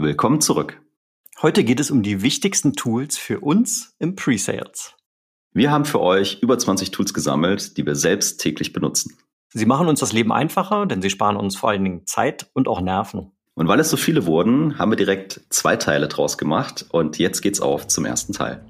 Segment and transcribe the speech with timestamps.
[0.00, 0.80] Willkommen zurück.
[1.42, 4.94] Heute geht es um die wichtigsten Tools für uns im Pre-Sales.
[5.52, 9.16] Wir haben für euch über 20 Tools gesammelt, die wir selbst täglich benutzen.
[9.52, 12.68] Sie machen uns das Leben einfacher, denn sie sparen uns vor allen Dingen Zeit und
[12.68, 13.32] auch Nerven.
[13.54, 17.40] Und weil es so viele wurden, haben wir direkt zwei Teile draus gemacht und jetzt
[17.40, 18.64] geht's auf zum ersten Teil.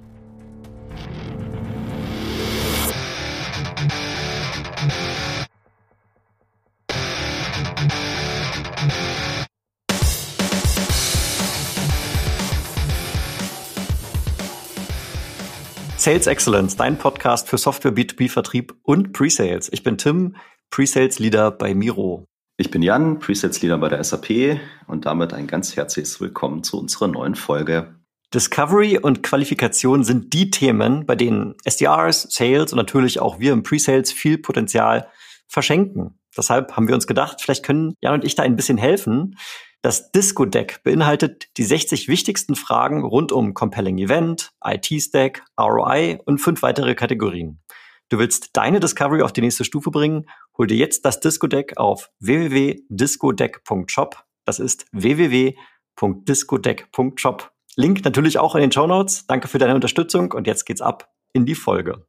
[16.09, 19.71] Sales Excellence, dein Podcast für Software B2B-Vertrieb und Pre-Sales.
[19.71, 20.37] Ich bin Tim,
[20.71, 22.25] Pre-Sales Leader bei Miro.
[22.57, 26.81] Ich bin Jan, Pre-Sales Leader bei der SAP und damit ein ganz herzliches Willkommen zu
[26.81, 27.95] unserer neuen Folge.
[28.33, 33.63] Discovery und Qualifikation sind die Themen, bei denen SDRs, Sales und natürlich auch wir im
[33.63, 35.11] Pre-Sales viel Potenzial
[35.47, 36.19] verschenken.
[36.35, 39.37] Deshalb haben wir uns gedacht, vielleicht können Jan und ich da ein bisschen helfen,
[39.83, 46.63] das Disco-Deck beinhaltet die 60 wichtigsten Fragen rund um Compelling Event, IT-Stack, ROI und fünf
[46.63, 47.61] weitere Kategorien.
[48.09, 50.29] Du willst deine Discovery auf die nächste Stufe bringen?
[50.57, 54.25] Hol dir jetzt das Disco-Deck auf www.discodeck.shop.
[54.45, 57.53] Das ist www.discodeck.shop.
[57.77, 59.27] Link natürlich auch in den Show Notes.
[59.27, 62.07] Danke für deine Unterstützung und jetzt geht's ab in die Folge.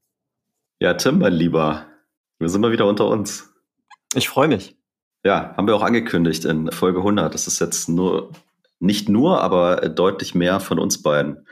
[0.80, 1.86] Ja, Tim, mein Lieber,
[2.40, 3.54] wir sind mal wieder unter uns.
[4.16, 4.79] Ich freue mich.
[5.26, 7.34] Ja, haben wir auch angekündigt in Folge 100.
[7.34, 8.32] Das ist jetzt nur,
[8.80, 11.46] nicht nur, aber deutlich mehr von uns beiden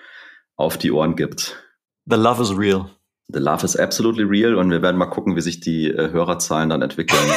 [0.56, 1.64] auf die Ohren gibt.
[2.06, 2.90] The love is real.
[3.30, 6.70] The love is absolutely real und wir werden mal gucken, wie sich die äh, Hörerzahlen
[6.70, 7.20] dann entwickeln,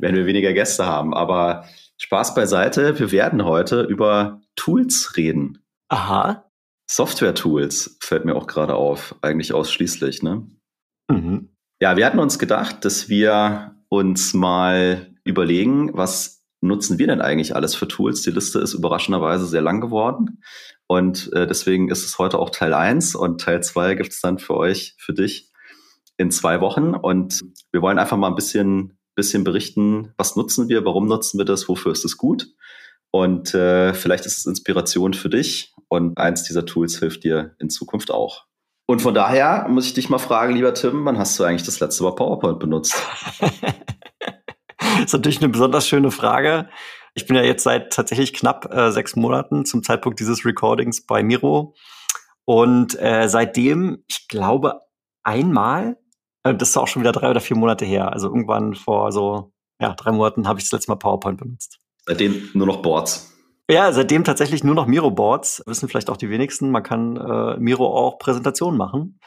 [0.00, 1.14] wenn wir weniger Gäste haben.
[1.14, 1.64] Aber
[1.98, 5.62] Spaß beiseite, wir werden heute über Tools reden.
[5.88, 6.44] Aha.
[6.90, 10.48] Software-Tools fällt mir auch gerade auf, eigentlich ausschließlich, ne?
[11.08, 11.50] Mhm.
[11.80, 17.54] Ja, wir hatten uns gedacht, dass wir uns mal überlegen, was nutzen wir denn eigentlich
[17.54, 18.22] alles für Tools?
[18.22, 20.42] Die Liste ist überraschenderweise sehr lang geworden.
[20.86, 24.38] Und äh, deswegen ist es heute auch Teil 1 und Teil 2 gibt es dann
[24.38, 25.50] für euch, für dich
[26.16, 26.94] in zwei Wochen.
[26.94, 31.44] Und wir wollen einfach mal ein bisschen, bisschen berichten, was nutzen wir, warum nutzen wir
[31.44, 32.48] das, wofür ist es gut.
[33.10, 37.70] Und äh, vielleicht ist es Inspiration für dich und eins dieser Tools hilft dir in
[37.70, 38.47] Zukunft auch.
[38.90, 41.78] Und von daher muss ich dich mal fragen, lieber Tim, wann hast du eigentlich das
[41.78, 42.96] letzte Mal PowerPoint benutzt?
[43.38, 43.50] das
[45.04, 46.70] ist natürlich eine besonders schöne Frage.
[47.14, 51.22] Ich bin ja jetzt seit tatsächlich knapp äh, sechs Monaten zum Zeitpunkt dieses Recordings bei
[51.22, 51.74] Miro.
[52.46, 54.80] Und äh, seitdem, ich glaube,
[55.22, 55.98] einmal,
[56.44, 58.10] äh, das ist auch schon wieder drei oder vier Monate her.
[58.10, 61.78] Also irgendwann vor so ja, drei Monaten habe ich das letzte Mal PowerPoint benutzt.
[62.06, 63.27] Seitdem nur noch Boards.
[63.70, 65.62] Ja, seitdem tatsächlich nur noch Miro-Boards.
[65.66, 66.70] Wissen vielleicht auch die wenigsten.
[66.70, 69.20] Man kann äh, Miro auch Präsentationen machen.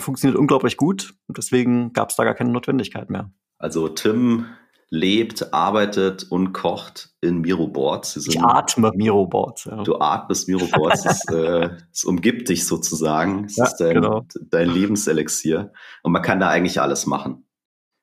[0.00, 3.30] Funktioniert unglaublich gut und deswegen gab es da gar keine Notwendigkeit mehr.
[3.58, 4.46] Also Tim
[4.90, 8.16] lebt, arbeitet und kocht in Miro-Boards.
[8.28, 9.64] Ich atme Miro-Boards.
[9.66, 9.82] Ja.
[9.82, 11.04] Du atmest Miro-Boards.
[11.04, 13.44] es, äh, es umgibt dich sozusagen.
[13.44, 14.24] Es ja, ist dein, genau.
[14.50, 15.72] dein Lebenselixier.
[16.02, 17.47] Und man kann da eigentlich alles machen.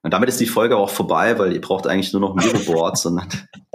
[0.05, 3.15] Und damit ist die Folge auch vorbei, weil ihr braucht eigentlich nur noch Miro-Boards und
[3.15, 3.27] dann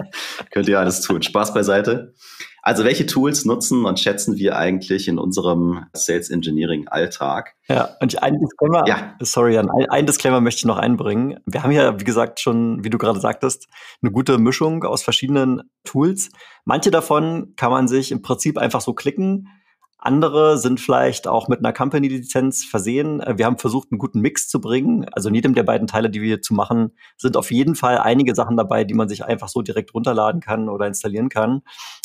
[0.51, 1.21] könnt ihr alles tun.
[1.21, 2.13] Spaß beiseite.
[2.61, 7.55] Also welche Tools nutzen und schätzen wir eigentlich in unserem Sales Engineering Alltag?
[7.67, 9.17] Ja, und ein Disclaimer, ja.
[9.19, 11.37] sorry, Jan, ein, ein Disclaimer möchte ich noch einbringen.
[11.45, 13.67] Wir haben ja, wie gesagt, schon, wie du gerade sagtest,
[14.01, 16.29] eine gute Mischung aus verschiedenen Tools.
[16.63, 19.49] Manche davon kann man sich im Prinzip einfach so klicken
[20.01, 23.21] andere sind vielleicht auch mit einer Company-Lizenz versehen.
[23.21, 25.05] Äh, wir haben versucht, einen guten Mix zu bringen.
[25.11, 27.99] Also in jedem der beiden Teile, die wir hier zu machen, sind auf jeden Fall
[27.99, 31.61] einige Sachen dabei, die man sich einfach so direkt runterladen kann oder installieren kann.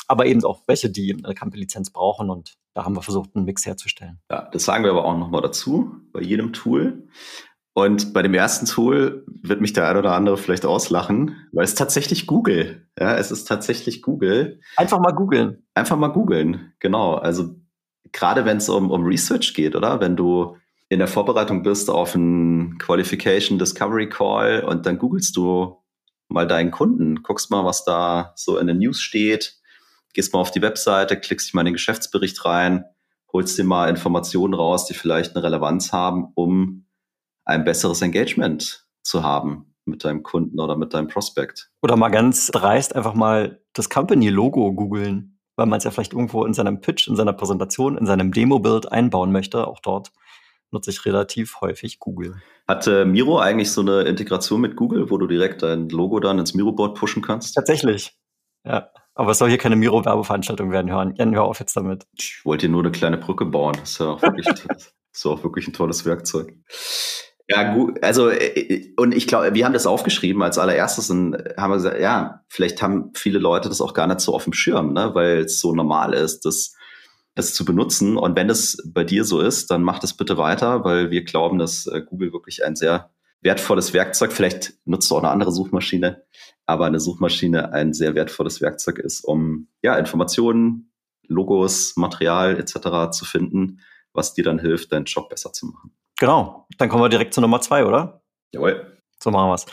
[0.08, 2.28] Aber eben auch welche, die eine Company-Lizenz brauchen.
[2.28, 4.20] Und da haben wir versucht, einen Mix herzustellen.
[4.30, 7.08] Ja, das sagen wir aber auch nochmal dazu bei jedem Tool.
[7.72, 11.74] Und bei dem ersten Tool wird mich der ein oder andere vielleicht auslachen, weil es
[11.74, 12.86] tatsächlich Google.
[12.98, 14.60] Ja, es ist tatsächlich Google.
[14.76, 15.62] Einfach mal googeln.
[15.74, 17.16] Einfach mal googeln, genau.
[17.16, 17.54] Also
[18.12, 20.00] gerade wenn es um, um Research geht, oder?
[20.00, 20.56] Wenn du
[20.88, 25.82] in der Vorbereitung bist auf einen Qualification Discovery Call und dann googelst du
[26.28, 29.56] mal deinen Kunden, guckst mal, was da so in den News steht,
[30.14, 32.84] gehst mal auf die Webseite, klickst dich mal in den Geschäftsbericht rein,
[33.32, 36.86] holst dir mal Informationen raus, die vielleicht eine Relevanz haben, um
[37.44, 41.70] ein besseres Engagement zu haben mit deinem Kunden oder mit deinem Prospect.
[41.82, 46.44] Oder mal ganz dreist einfach mal das Company-Logo googeln weil man es ja vielleicht irgendwo
[46.44, 49.66] in seinem Pitch, in seiner Präsentation, in seinem Demo-Bild einbauen möchte.
[49.66, 50.12] Auch dort
[50.70, 52.36] nutze ich relativ häufig Google.
[52.68, 56.38] Hat äh, Miro eigentlich so eine Integration mit Google, wo du direkt dein Logo dann
[56.38, 57.54] ins Miro-Board pushen kannst?
[57.54, 58.16] Tatsächlich.
[58.64, 58.90] Ja.
[59.14, 60.90] Aber es soll hier keine Miro-Werbeveranstaltung werden.
[60.90, 61.14] Hören.
[61.16, 62.06] Jan, hör auf jetzt damit.
[62.12, 63.74] Ich wollte hier nur eine kleine Brücke bauen.
[63.80, 66.52] Das ist ja auch wirklich, das ist auch wirklich ein tolles Werkzeug.
[67.48, 71.72] Ja, gut, also äh, und ich glaube, wir haben das aufgeschrieben als allererstes und haben
[71.74, 75.10] gesagt, ja, vielleicht haben viele Leute das auch gar nicht so auf dem Schirm, ne,
[75.14, 76.74] weil es so normal ist, das,
[77.36, 78.16] das zu benutzen.
[78.16, 81.58] Und wenn das bei dir so ist, dann mach das bitte weiter, weil wir glauben,
[81.58, 83.10] dass äh, Google wirklich ein sehr
[83.42, 86.24] wertvolles Werkzeug, vielleicht nutzt du auch eine andere Suchmaschine,
[86.66, 90.90] aber eine Suchmaschine ein sehr wertvolles Werkzeug ist, um ja Informationen,
[91.28, 93.10] Logos, Material etc.
[93.12, 93.80] zu finden,
[94.12, 95.92] was dir dann hilft, deinen Job besser zu machen.
[96.18, 98.22] Genau, dann kommen wir direkt zu Nummer zwei, oder?
[98.52, 98.96] Jawohl.
[99.22, 99.66] So machen wir's.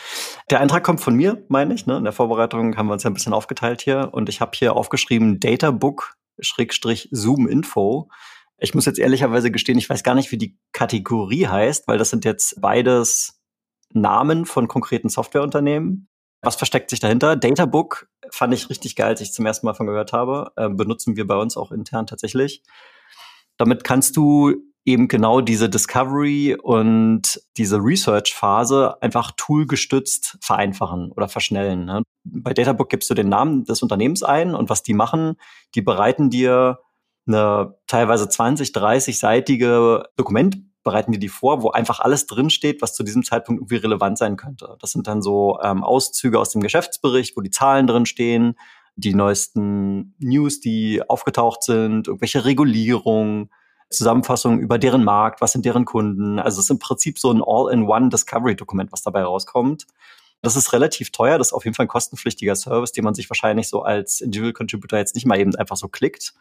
[0.49, 1.85] Der Eintrag kommt von mir, meine ich.
[1.85, 1.97] Ne?
[1.97, 4.75] In der Vorbereitung haben wir uns ja ein bisschen aufgeteilt hier und ich habe hier
[4.75, 8.09] aufgeschrieben Databook Schrägstrich Zoom Info.
[8.57, 12.09] Ich muss jetzt ehrlicherweise gestehen, ich weiß gar nicht, wie die Kategorie heißt, weil das
[12.09, 13.41] sind jetzt beides
[13.91, 16.07] Namen von konkreten Softwareunternehmen.
[16.41, 17.35] Was versteckt sich dahinter?
[17.35, 20.51] Databook fand ich richtig geil, als ich zum ersten Mal von gehört habe.
[20.55, 22.63] Äh, benutzen wir bei uns auch intern tatsächlich.
[23.57, 31.85] Damit kannst du eben genau diese Discovery und diese Research-Phase einfach toolgestützt vereinfachen oder verschnellen.
[31.85, 32.03] Ne?
[32.25, 35.35] Bei Databook gibst du den Namen des Unternehmens ein und was die machen,
[35.75, 36.79] die bereiten dir
[37.25, 43.03] eine teilweise 20, 30-seitige Dokument bereiten die die vor, wo einfach alles drinsteht, was zu
[43.03, 44.75] diesem Zeitpunkt irgendwie relevant sein könnte.
[44.79, 48.57] Das sind dann so ähm, Auszüge aus dem Geschäftsbericht, wo die Zahlen drinstehen,
[48.95, 53.49] die neuesten News, die aufgetaucht sind, irgendwelche Regulierungen,
[53.93, 56.39] Zusammenfassungen über deren Markt, was sind deren Kunden.
[56.39, 59.85] Also es ist im Prinzip so ein All-in-One Discovery-Dokument, was dabei rauskommt.
[60.41, 63.29] Das ist relativ teuer, das ist auf jeden Fall ein kostenpflichtiger Service, den man sich
[63.29, 66.33] wahrscheinlich so als Individual Contributor jetzt nicht mal eben einfach so klickt.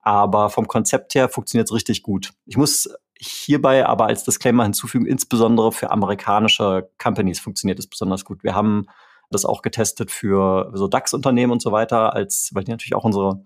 [0.00, 2.32] Aber vom Konzept her funktioniert es richtig gut.
[2.46, 8.42] Ich muss hierbei aber als Disclaimer hinzufügen, insbesondere für amerikanische Companies funktioniert es besonders gut.
[8.42, 8.86] Wir haben
[9.30, 13.44] das auch getestet für so DAX-Unternehmen und so weiter, als, weil die natürlich auch unsere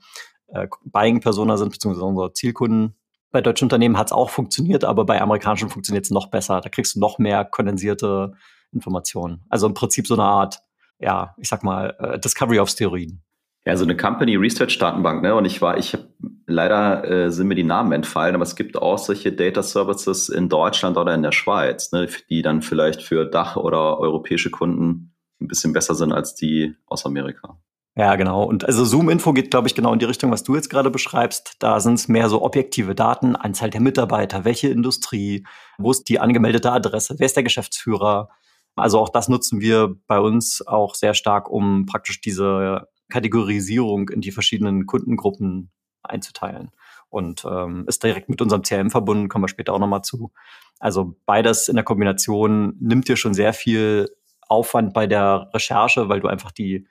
[0.48, 2.94] äh, Buying-Persona sind, beziehungsweise unsere Zielkunden.
[3.34, 6.60] Bei deutschen Unternehmen hat es auch funktioniert, aber bei amerikanischen funktioniert es noch besser.
[6.60, 8.34] Da kriegst du noch mehr kondensierte
[8.70, 9.42] Informationen.
[9.48, 10.60] Also im Prinzip so eine Art,
[11.00, 13.24] ja, ich sag mal, äh, Discovery of Steroiden.
[13.66, 15.34] Ja, so eine Company Research Datenbank, ne?
[15.34, 16.04] Und ich war, ich habe
[16.46, 20.48] leider äh, sind mir die Namen entfallen, aber es gibt auch solche Data Services in
[20.48, 25.48] Deutschland oder in der Schweiz, ne, die dann vielleicht für Dach oder europäische Kunden ein
[25.48, 27.58] bisschen besser sind als die aus Amerika.
[27.96, 28.42] Ja, genau.
[28.42, 31.54] Und also Zoom-Info geht, glaube ich, genau in die Richtung, was du jetzt gerade beschreibst.
[31.60, 35.46] Da sind es mehr so objektive Daten, Anzahl der Mitarbeiter, welche Industrie,
[35.78, 38.30] wo ist die angemeldete Adresse, wer ist der Geschäftsführer.
[38.74, 44.20] Also auch das nutzen wir bei uns auch sehr stark, um praktisch diese Kategorisierung in
[44.20, 45.70] die verschiedenen Kundengruppen
[46.02, 46.70] einzuteilen.
[47.08, 50.32] Und ähm, ist direkt mit unserem CRM verbunden, kommen wir später auch nochmal zu.
[50.80, 54.10] Also beides in der Kombination nimmt dir schon sehr viel
[54.48, 56.88] Aufwand bei der Recherche, weil du einfach die,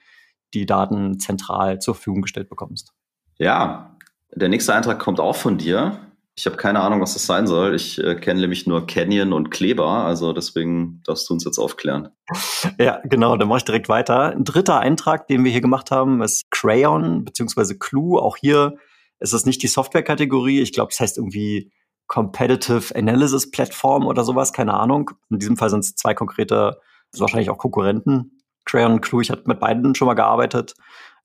[0.54, 2.94] die Daten zentral zur Verfügung gestellt bekommst.
[3.38, 3.98] Ja,
[4.32, 6.00] der nächste Eintrag kommt auch von dir.
[6.36, 7.76] Ich habe keine Ahnung, was das sein soll.
[7.76, 12.10] Ich äh, kenne nämlich nur Canyon und Kleber, also deswegen darfst du uns jetzt aufklären.
[12.80, 14.32] Ja, genau, dann mache ich direkt weiter.
[14.32, 17.76] Ein dritter Eintrag, den wir hier gemacht haben, ist Crayon bzw.
[17.76, 18.20] Clue.
[18.20, 18.78] Auch hier
[19.20, 20.62] ist es nicht die Software-Kategorie.
[20.62, 21.72] Ich glaube, es heißt irgendwie
[22.08, 25.12] Competitive Analysis Platform oder sowas, keine Ahnung.
[25.30, 26.80] In diesem Fall sind es zwei konkrete,
[27.18, 28.43] wahrscheinlich auch Konkurrenten.
[28.66, 30.74] Crayon Clue, ich habe mit beiden schon mal gearbeitet,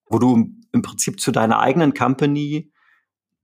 [0.06, 2.72] wo du im Prinzip zu deiner eigenen Company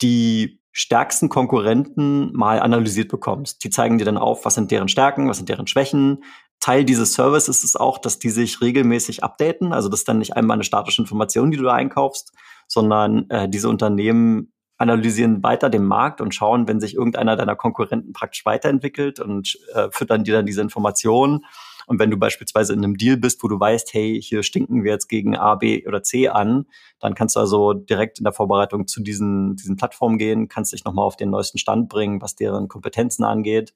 [0.02, 3.62] die stärksten Konkurrenten mal analysiert bekommst.
[3.62, 6.24] Die zeigen dir dann auf, was sind deren Stärken, was sind deren Schwächen.
[6.58, 9.72] Teil dieses Services ist auch, dass die sich regelmäßig updaten.
[9.72, 12.32] Also das ist dann nicht einmal eine statische Information, die du da einkaufst,
[12.66, 18.12] sondern äh, diese Unternehmen analysieren weiter den Markt und schauen, wenn sich irgendeiner deiner Konkurrenten
[18.12, 21.44] praktisch weiterentwickelt und äh, füttern dir dann diese Informationen
[21.86, 24.92] und wenn du beispielsweise in einem Deal bist, wo du weißt, hey, hier stinken wir
[24.92, 26.66] jetzt gegen A, B oder C an,
[27.00, 30.84] dann kannst du also direkt in der Vorbereitung zu diesen, diesen Plattformen gehen, kannst dich
[30.84, 33.74] nochmal auf den neuesten Stand bringen, was deren Kompetenzen angeht.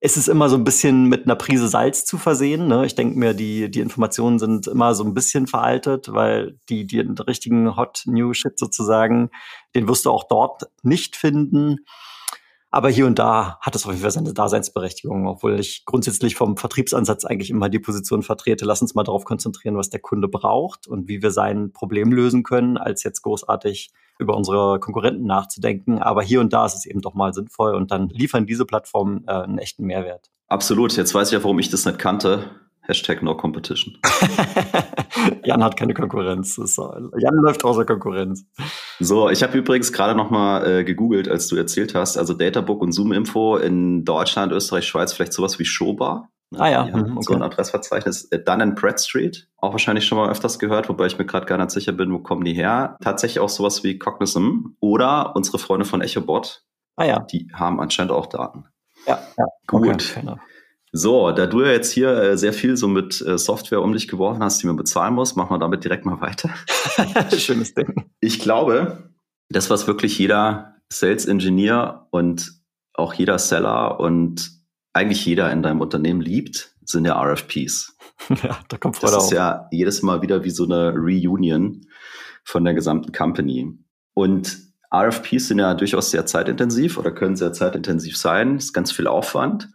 [0.00, 2.66] Es ist immer so ein bisschen mit einer Prise Salz zu versehen.
[2.66, 2.84] Ne?
[2.84, 7.00] Ich denke mir, die, die Informationen sind immer so ein bisschen veraltet, weil die, die
[7.00, 9.30] richtigen Hot New Shit sozusagen,
[9.74, 11.86] den wirst du auch dort nicht finden.
[12.74, 16.56] Aber hier und da hat es auf jeden Fall seine Daseinsberechtigung, obwohl ich grundsätzlich vom
[16.56, 18.64] Vertriebsansatz eigentlich immer die Position vertrete.
[18.64, 22.42] Lass uns mal darauf konzentrieren, was der Kunde braucht und wie wir sein Problem lösen
[22.42, 26.00] können, als jetzt großartig über unsere Konkurrenten nachzudenken.
[26.00, 29.22] Aber hier und da ist es eben doch mal sinnvoll und dann liefern diese Plattformen
[29.28, 30.32] äh, einen echten Mehrwert.
[30.48, 30.96] Absolut.
[30.96, 32.50] Jetzt weiß ich ja, warum ich das nicht kannte.
[32.86, 33.98] Hashtag No Competition.
[35.44, 36.56] Jan hat keine Konkurrenz.
[36.56, 38.44] Jan läuft außer Konkurrenz.
[39.00, 42.18] So, ich habe übrigens gerade noch mal äh, gegoogelt, als du erzählt hast.
[42.18, 46.28] Also Databook und Zoom Info in Deutschland, Österreich, Schweiz, vielleicht sowas wie Showbar.
[46.50, 46.60] Ne?
[46.60, 47.26] Ah ja, mhm, okay.
[47.26, 48.24] so ein Adressverzeichnis.
[48.30, 51.58] Äh, Dun and Bradstreet, auch wahrscheinlich schon mal öfters gehört, wobei ich mir gerade gar
[51.58, 52.96] nicht sicher bin, wo kommen die her.
[53.02, 56.64] Tatsächlich auch sowas wie Cognizant oder unsere Freunde von EchoBot.
[56.96, 57.20] Ah ja.
[57.20, 58.66] Die haben anscheinend auch Daten.
[59.06, 59.44] Ja, ja.
[59.66, 60.16] Gut.
[60.16, 60.36] Okay,
[60.96, 64.06] So, da du ja jetzt hier äh, sehr viel so mit äh, Software um dich
[64.06, 66.50] geworfen hast, die man bezahlen muss, machen wir damit direkt mal weiter.
[67.36, 68.04] Schönes Ding.
[68.20, 69.10] Ich glaube,
[69.48, 72.52] das, was wirklich jeder Sales Engineer und
[72.92, 74.52] auch jeder Seller und
[74.92, 77.96] eigentlich jeder in deinem Unternehmen liebt, sind ja RFPs.
[78.44, 79.36] Ja, da kommt Freude Das ist auf.
[79.36, 81.80] ja jedes Mal wieder wie so eine Reunion
[82.44, 83.76] von der gesamten Company.
[84.14, 84.58] Und
[84.94, 88.58] RFPs sind ja durchaus sehr zeitintensiv oder können sehr zeitintensiv sein.
[88.58, 89.73] Ist ganz viel Aufwand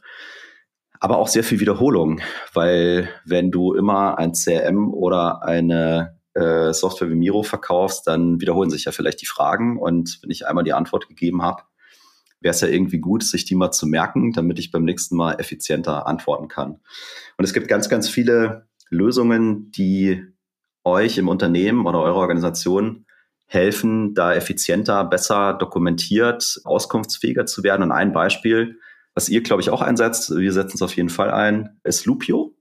[1.00, 2.22] aber auch sehr viel Wiederholung,
[2.54, 8.70] weil wenn du immer ein CRM oder eine äh, Software wie Miro verkaufst, dann wiederholen
[8.70, 11.64] sich ja vielleicht die Fragen und wenn ich einmal die Antwort gegeben habe,
[12.42, 15.34] wäre es ja irgendwie gut, sich die mal zu merken, damit ich beim nächsten Mal
[15.34, 16.80] effizienter antworten kann.
[17.38, 20.24] Und es gibt ganz, ganz viele Lösungen, die
[20.84, 23.06] euch im Unternehmen oder eurer Organisation
[23.46, 27.84] helfen, da effizienter, besser dokumentiert, auskunftsfähiger zu werden.
[27.84, 28.78] Und ein Beispiel
[29.20, 32.56] was ihr, glaube ich, auch einsetzt, wir setzen es auf jeden Fall ein, ist Lupio.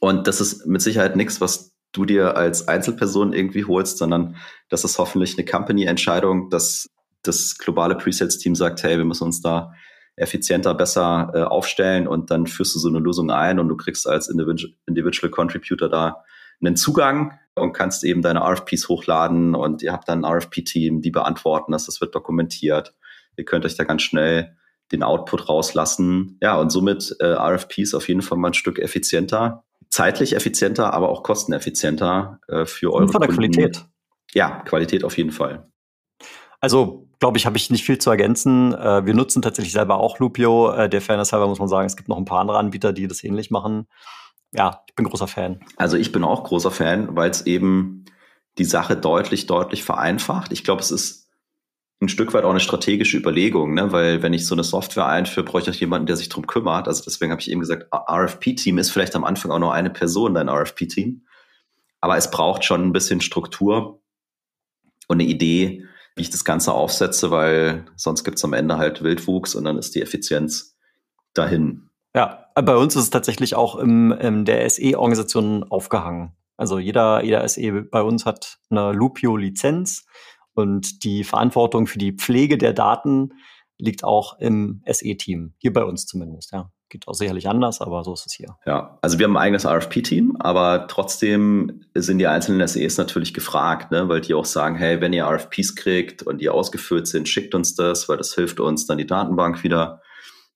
[0.00, 4.34] Und das ist mit Sicherheit nichts, was du dir als Einzelperson irgendwie holst, sondern
[4.68, 6.90] das ist hoffentlich eine Company-Entscheidung, dass
[7.22, 9.74] das globale Presales-Team sagt, hey, wir müssen uns da
[10.16, 14.08] effizienter, besser äh, aufstellen und dann führst du so eine Lösung ein und du kriegst
[14.08, 16.24] als Individual, Individual Contributor da
[16.60, 21.12] einen Zugang und kannst eben deine RFPs hochladen und ihr habt dann ein RFP-Team, die
[21.12, 22.92] beantworten das, das wird dokumentiert.
[23.36, 24.56] Ihr könnt euch da ganz schnell
[24.92, 26.38] den Output rauslassen.
[26.42, 31.08] Ja, und somit äh, RFPs auf jeden Fall mal ein Stück effizienter, zeitlich effizienter, aber
[31.08, 33.52] auch kosteneffizienter äh, für eure und von der Kunden.
[33.52, 33.84] Qualität.
[34.34, 35.68] Ja, Qualität auf jeden Fall.
[36.60, 38.72] Also, glaube ich, habe ich nicht viel zu ergänzen.
[38.74, 40.72] Äh, wir nutzen tatsächlich selber auch Lupio.
[40.72, 43.08] Äh, der Fairness halber muss man sagen, es gibt noch ein paar andere Anbieter, die
[43.08, 43.88] das ähnlich machen.
[44.52, 45.60] Ja, ich bin großer Fan.
[45.76, 48.04] Also ich bin auch großer Fan, weil es eben
[48.58, 50.52] die Sache deutlich, deutlich vereinfacht.
[50.52, 51.21] Ich glaube, es ist
[52.02, 53.92] ein Stück weit auch eine strategische Überlegung, ne?
[53.92, 56.88] weil wenn ich so eine Software einführe, bräuchte ich jemanden, der sich drum kümmert.
[56.88, 60.34] Also deswegen habe ich eben gesagt, RFP-Team ist vielleicht am Anfang auch nur eine Person,
[60.34, 61.24] dein RFP-Team.
[62.00, 64.02] Aber es braucht schon ein bisschen Struktur
[65.06, 65.84] und eine Idee,
[66.16, 69.78] wie ich das Ganze aufsetze, weil sonst gibt es am Ende halt Wildwuchs und dann
[69.78, 70.76] ist die Effizienz
[71.34, 71.88] dahin.
[72.14, 76.32] Ja, bei uns ist es tatsächlich auch im, in der SE-Organisation aufgehangen.
[76.56, 80.04] Also jeder, jeder SE bei uns hat eine Lupio-Lizenz
[80.54, 83.30] und die Verantwortung für die Pflege der Daten
[83.78, 86.70] liegt auch im SE-Team, hier bei uns zumindest, ja.
[86.88, 88.58] Geht auch sicherlich anders, aber so ist es hier.
[88.66, 93.90] Ja, also wir haben ein eigenes RFP-Team, aber trotzdem sind die einzelnen SEs natürlich gefragt,
[93.90, 94.10] ne?
[94.10, 97.74] weil die auch sagen, hey, wenn ihr RFPs kriegt und die ausgefüllt sind, schickt uns
[97.74, 100.02] das, weil das hilft uns, dann die Datenbank wieder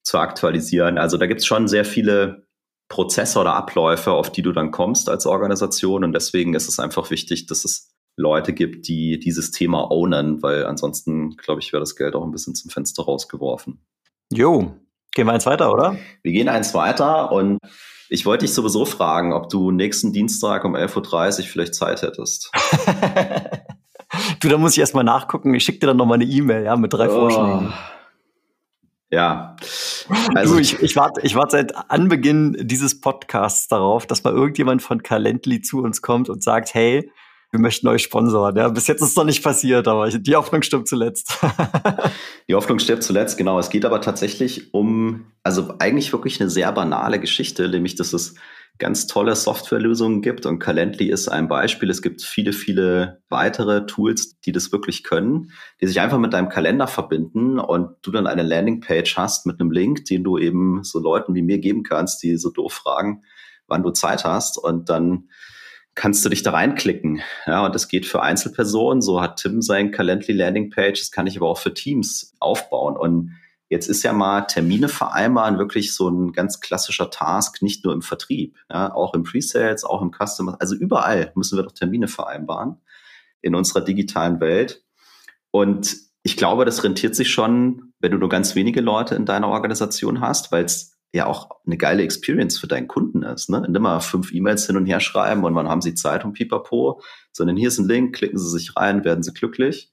[0.03, 0.99] zu aktualisieren.
[0.99, 2.47] Also da gibt es schon sehr viele
[2.89, 7.11] Prozesse oder Abläufe, auf die du dann kommst als Organisation und deswegen ist es einfach
[7.11, 11.97] wichtig, dass es Leute gibt, die dieses Thema ownen, weil ansonsten, glaube ich, wäre das
[11.97, 13.79] Geld auch ein bisschen zum Fenster rausgeworfen.
[14.33, 14.75] Jo,
[15.15, 15.97] gehen wir eins weiter, oder?
[16.23, 17.59] Wir gehen eins weiter und
[18.09, 22.51] ich wollte dich sowieso fragen, ob du nächsten Dienstag um 11.30 Uhr vielleicht Zeit hättest.
[24.41, 25.55] du, da muss ich erstmal nachgucken.
[25.55, 27.29] Ich schicke dir dann nochmal eine E-Mail, ja, mit drei oh.
[27.29, 27.73] Vorschlägen.
[29.11, 29.57] Ja.
[30.35, 34.83] Also du, ich, ich warte ich wart seit Anbeginn dieses Podcasts darauf, dass mal irgendjemand
[34.83, 37.11] von Calendly zu uns kommt und sagt, hey,
[37.53, 38.57] wir möchten euch sponsoren.
[38.57, 41.39] Ja, bis jetzt ist es noch nicht passiert, aber die Hoffnung stirbt zuletzt.
[42.49, 43.59] die Hoffnung stirbt zuletzt, genau.
[43.59, 48.35] Es geht aber tatsächlich um, also eigentlich wirklich eine sehr banale Geschichte, nämlich, dass es
[48.79, 51.89] ganz tolle Softwarelösungen gibt und Calendly ist ein Beispiel.
[51.89, 55.51] Es gibt viele, viele weitere Tools, die das wirklich können,
[55.81, 59.71] die sich einfach mit deinem Kalender verbinden und du dann eine Landingpage hast mit einem
[59.71, 63.23] Link, den du eben so Leuten wie mir geben kannst, die so doof fragen,
[63.67, 65.29] wann du Zeit hast und dann
[65.97, 67.23] kannst du dich da reinklicken.
[67.47, 69.03] Ja, und das geht für Einzelpersonen.
[69.03, 71.01] So hat Tim sein Calendly Landing Page.
[71.01, 72.97] Das kann ich aber auch für Teams aufbauen.
[72.97, 73.33] Und
[73.69, 78.03] jetzt ist ja mal Termine vereinbaren wirklich so ein ganz klassischer Task, nicht nur im
[78.03, 80.57] Vertrieb, ja, auch im Presales, auch im Customer.
[80.61, 82.77] Also überall müssen wir doch Termine vereinbaren
[83.41, 84.85] in unserer digitalen Welt.
[85.51, 89.49] Und ich glaube, das rentiert sich schon, wenn du nur ganz wenige Leute in deiner
[89.49, 93.49] Organisation hast, weil es ja auch eine geile Experience für deinen Kunden ist.
[93.49, 93.61] Ne?
[93.61, 97.01] Nicht immer fünf E-Mails hin und her schreiben und wann haben sie Zeit um Pipapo,
[97.33, 99.93] sondern hier ist ein Link, klicken sie sich rein, werden sie glücklich.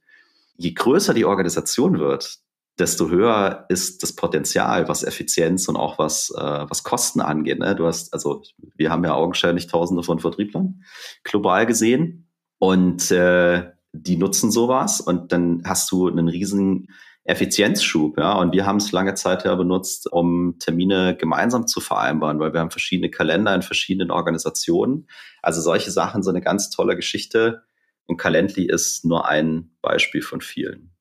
[0.57, 2.39] Je größer die Organisation wird,
[2.79, 7.59] desto höher ist das Potenzial, was Effizienz und auch was, äh, was Kosten angeht.
[7.59, 7.75] Ne?
[7.75, 8.41] Du hast, also
[8.75, 10.83] wir haben ja augenscheinlich Tausende von Vertrieblern
[11.23, 12.27] global gesehen
[12.57, 16.87] und äh, die nutzen sowas und dann hast du einen riesen
[17.25, 18.33] Effizienzschub, ja.
[18.33, 22.59] Und wir haben es lange Zeit ja benutzt, um Termine gemeinsam zu vereinbaren, weil wir
[22.59, 25.07] haben verschiedene Kalender in verschiedenen Organisationen.
[25.41, 27.63] Also solche Sachen sind eine ganz tolle Geschichte.
[28.05, 30.93] Und Calendly ist nur ein Beispiel von vielen.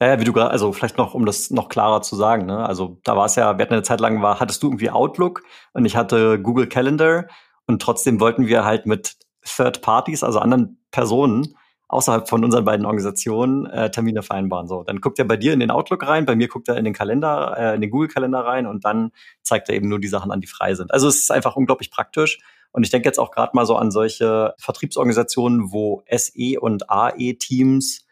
[0.00, 2.64] Ja, wie du gerade, also vielleicht noch, um das noch klarer zu sagen, ne?
[2.64, 5.42] Also da war es ja, wir eine Zeit lang war, hattest du irgendwie Outlook
[5.72, 7.26] und ich hatte Google Calendar
[7.66, 11.56] und trotzdem wollten wir halt mit Third Parties, also anderen Personen,
[11.88, 14.68] außerhalb von unseren beiden Organisationen äh, Termine vereinbaren.
[14.68, 16.84] So, dann guckt er bei dir in den Outlook rein, bei mir guckt er in
[16.84, 19.10] den Kalender, äh, in den Google-Kalender rein und dann
[19.42, 20.92] zeigt er eben nur die Sachen an, die frei sind.
[20.92, 22.38] Also es ist einfach unglaublich praktisch.
[22.70, 28.06] Und ich denke jetzt auch gerade mal so an solche Vertriebsorganisationen, wo SE und AE-Teams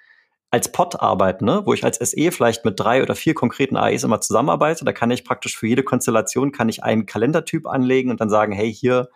[0.50, 1.62] als Pod arbeiten, ne?
[1.66, 4.87] wo ich als SE vielleicht mit drei oder vier konkreten AEs immer zusammenarbeite.
[4.87, 8.52] Da kann ich praktisch für jede Konstellation kann ich einen Kalendertyp anlegen und dann sagen,
[8.52, 9.11] hey, hier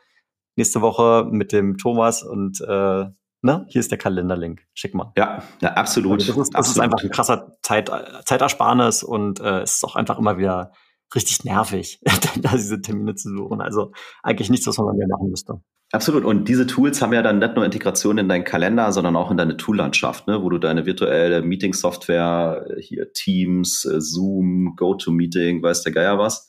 [0.56, 3.06] nächste Woche mit dem Thomas und äh,
[3.42, 5.12] ne, hier ist der Kalenderlink, schick mal.
[5.16, 6.20] Ja, ja absolut.
[6.20, 6.76] Also das, ist, das absolut.
[6.76, 7.90] ist einfach ein krasser Zeit,
[8.24, 10.72] Zeitersparnis und äh, es ist auch einfach immer wieder
[11.14, 12.00] richtig nervig,
[12.40, 13.60] da diese Termine zu suchen.
[13.60, 13.92] Also
[14.22, 15.60] eigentlich nichts, was man mehr machen müsste.
[15.92, 16.24] Absolut.
[16.24, 19.36] Und diese Tools haben ja dann nicht nur Integration in deinen Kalender, sondern auch in
[19.36, 20.40] deine Toollandschaft, ne?
[20.40, 26.48] wo du deine virtuelle Meeting-Software, hier Teams, äh, Zoom, GoToMeeting, weiß der Geier was,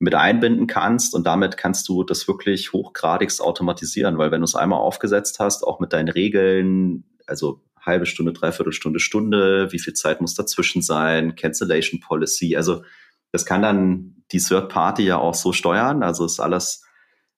[0.00, 4.56] mit einbinden kannst und damit kannst du das wirklich hochgradigst automatisieren, weil wenn du es
[4.56, 9.92] einmal aufgesetzt hast, auch mit deinen Regeln, also halbe Stunde, dreiviertel Stunde, Stunde, wie viel
[9.92, 12.82] Zeit muss dazwischen sein, Cancellation Policy, also
[13.30, 16.82] das kann dann die Third Party ja auch so steuern, also ist alles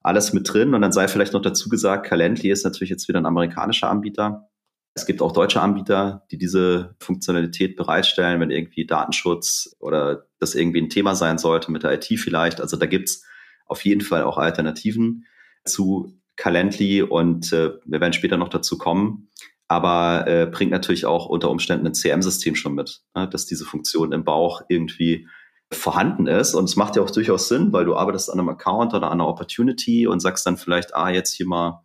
[0.02, 0.74] alles mit drin.
[0.74, 4.48] Und dann sei vielleicht noch dazu gesagt, Calendly ist natürlich jetzt wieder ein amerikanischer Anbieter
[4.94, 10.82] es gibt auch deutsche Anbieter, die diese Funktionalität bereitstellen, wenn irgendwie Datenschutz oder das irgendwie
[10.82, 12.60] ein Thema sein sollte mit der IT vielleicht.
[12.60, 13.24] Also da gibt's
[13.66, 15.24] auf jeden Fall auch Alternativen
[15.64, 19.28] zu Calendly und äh, wir werden später noch dazu kommen.
[19.68, 24.12] Aber äh, bringt natürlich auch unter Umständen ein CM-System schon mit, ne, dass diese Funktion
[24.12, 25.26] im Bauch irgendwie
[25.72, 26.54] vorhanden ist.
[26.54, 29.14] Und es macht ja auch durchaus Sinn, weil du arbeitest an einem Account oder an
[29.14, 31.82] einer Opportunity und sagst dann vielleicht, ah, jetzt hier mal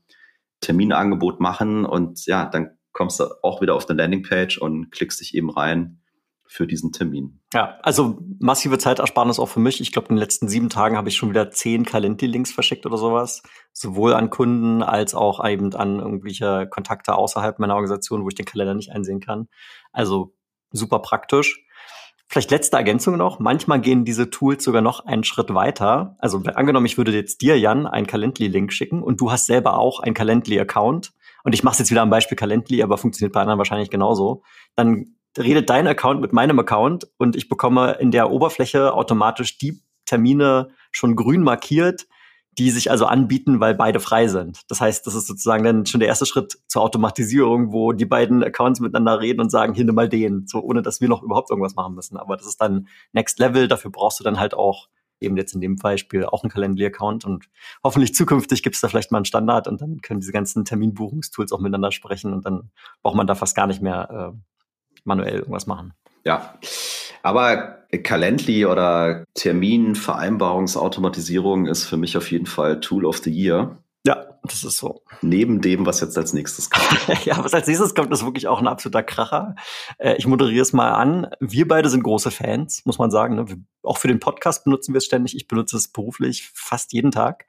[0.60, 5.36] Terminangebot machen und ja, dann kommst du auch wieder auf eine Landingpage und klickst dich
[5.36, 6.02] eben rein
[6.48, 7.42] für diesen Termin.
[7.54, 9.82] Ja, also massive Zeitersparnis auch für mich.
[9.82, 12.98] Ich glaube, in den letzten sieben Tagen habe ich schon wieder zehn Calendly-Links verschickt oder
[12.98, 13.44] sowas.
[13.72, 18.46] Sowohl an Kunden als auch eben an irgendwelche Kontakte außerhalb meiner Organisation, wo ich den
[18.46, 19.48] Kalender nicht einsehen kann.
[19.92, 20.34] Also
[20.72, 21.64] super praktisch.
[22.30, 23.40] Vielleicht letzte Ergänzung noch.
[23.40, 26.16] Manchmal gehen diese Tools sogar noch einen Schritt weiter.
[26.20, 30.00] Also angenommen, ich würde jetzt dir, Jan, einen Calendly-Link schicken und du hast selber auch
[30.00, 31.14] einen Calendly-Account
[31.48, 34.44] und ich mache es jetzt wieder am Beispiel Calendly, aber funktioniert bei anderen wahrscheinlich genauso,
[34.76, 39.82] dann redet dein Account mit meinem Account und ich bekomme in der Oberfläche automatisch die
[40.06, 42.06] Termine schon grün markiert,
[42.58, 44.60] die sich also anbieten, weil beide frei sind.
[44.68, 48.44] Das heißt, das ist sozusagen dann schon der erste Schritt zur Automatisierung, wo die beiden
[48.44, 51.50] Accounts miteinander reden und sagen, hier nimm mal den, so ohne dass wir noch überhaupt
[51.50, 52.18] irgendwas machen müssen.
[52.18, 53.70] Aber das ist dann Next Level.
[53.70, 57.46] Dafür brauchst du dann halt auch eben jetzt in dem Beispiel auch ein Calendly-Account und
[57.84, 61.52] hoffentlich zukünftig gibt es da vielleicht mal einen Standard und dann können diese ganzen Terminbuchungstools
[61.52, 64.38] auch miteinander sprechen und dann braucht man da fast gar nicht mehr äh,
[65.04, 65.94] manuell irgendwas machen.
[66.24, 66.58] Ja,
[67.24, 73.78] aber Calendly oder Terminvereinbarungsautomatisierung ist für mich auf jeden Fall Tool of the Year.
[74.06, 75.04] Ja, das ist so.
[75.22, 77.08] Neben dem, was jetzt als nächstes kommt.
[77.26, 79.56] ja, was als nächstes kommt, ist wirklich auch ein absoluter Kracher.
[79.98, 81.28] Äh, ich moderiere es mal an.
[81.40, 83.36] Wir beide sind große Fans, muss man sagen.
[83.36, 83.46] Ne?
[83.84, 85.36] Auch für den Podcast benutzen wir es ständig.
[85.36, 87.48] Ich benutze es beruflich fast jeden Tag.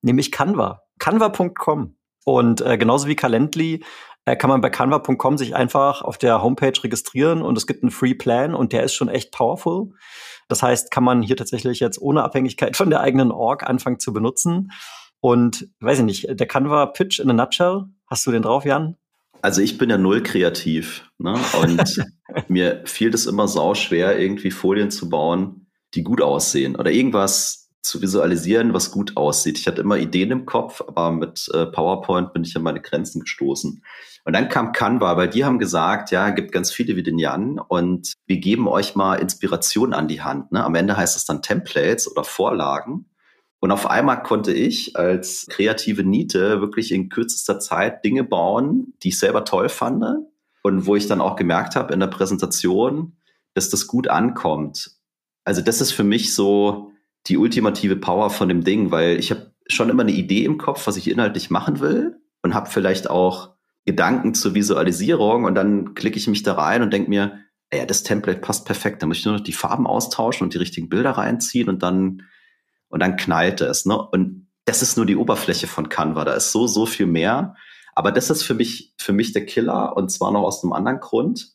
[0.00, 0.82] Nämlich Canva.
[0.98, 1.96] Canva.com.
[2.24, 3.84] Und äh, genauso wie Calendly
[4.24, 7.90] äh, kann man bei canva.com sich einfach auf der Homepage registrieren und es gibt einen
[7.90, 9.92] Free Plan und der ist schon echt powerful.
[10.48, 14.12] Das heißt, kann man hier tatsächlich jetzt ohne Abhängigkeit von der eigenen Org anfangen zu
[14.12, 14.70] benutzen.
[15.20, 18.96] Und weiß ich nicht, der Canva-Pitch in a nutshell, hast du den drauf, Jan?
[19.42, 21.38] Also ich bin ja null kreativ ne?
[21.62, 22.04] und
[22.48, 27.70] mir fiel es immer sau schwer, irgendwie Folien zu bauen, die gut aussehen oder irgendwas
[27.82, 29.58] zu visualisieren, was gut aussieht.
[29.58, 33.20] Ich hatte immer Ideen im Kopf, aber mit äh, PowerPoint bin ich an meine Grenzen
[33.20, 33.82] gestoßen.
[34.24, 37.58] Und dann kam Canva, weil die haben gesagt, ja, gibt ganz viele wie den Jan
[37.58, 40.52] und wir geben euch mal Inspiration an die Hand.
[40.52, 40.62] Ne?
[40.62, 43.06] Am Ende heißt es dann Templates oder Vorlagen.
[43.60, 49.08] Und auf einmal konnte ich als kreative Niete wirklich in kürzester Zeit Dinge bauen, die
[49.08, 50.02] ich selber toll fand
[50.62, 53.16] und wo ich dann auch gemerkt habe in der Präsentation,
[53.54, 54.92] dass das gut ankommt.
[55.44, 56.90] Also das ist für mich so
[57.26, 60.86] die ultimative Power von dem Ding, weil ich habe schon immer eine Idee im Kopf,
[60.86, 63.50] was ich inhaltlich machen will und habe vielleicht auch
[63.84, 67.38] Gedanken zur Visualisierung und dann klicke ich mich da rein und denke mir,
[67.72, 70.58] ja, das Template passt perfekt, da muss ich nur noch die Farben austauschen und die
[70.58, 72.22] richtigen Bilder reinziehen und dann
[72.90, 73.86] und dann knallt es.
[73.86, 73.96] Ne?
[73.96, 76.24] Und das ist nur die Oberfläche von Canva.
[76.24, 77.54] Da ist so, so viel mehr.
[77.94, 81.00] Aber das ist für mich, für mich der Killer und zwar noch aus einem anderen
[81.00, 81.54] Grund.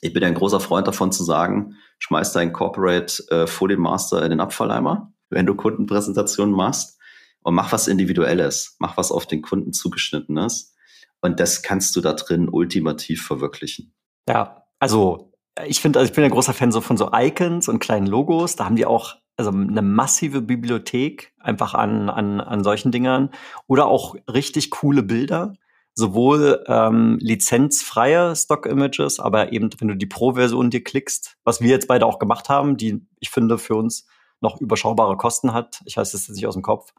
[0.00, 4.30] Ich bin ein großer Freund davon zu sagen, schmeiß deinen Corporate äh, Folien Master in
[4.30, 6.98] den Abfalleimer, wenn du Kundenpräsentationen machst
[7.42, 10.74] und mach was Individuelles, mach was auf den Kunden zugeschnittenes.
[11.20, 13.94] Und das kannst du da drin ultimativ verwirklichen.
[14.28, 15.32] Ja, also
[15.66, 18.56] Ich finde, also ich bin ein großer Fan so von so Icons und kleinen Logos.
[18.56, 23.30] Da haben die auch also eine massive Bibliothek einfach an, an, an solchen Dingern
[23.66, 25.54] oder auch richtig coole Bilder.
[25.96, 31.86] Sowohl ähm, lizenzfreie Stock-Images, aber eben, wenn du die Pro-Version dir klickst, was wir jetzt
[31.86, 34.04] beide auch gemacht haben, die ich finde für uns
[34.40, 35.80] noch überschaubare Kosten hat.
[35.84, 36.92] Ich weiß es jetzt nicht aus dem Kopf.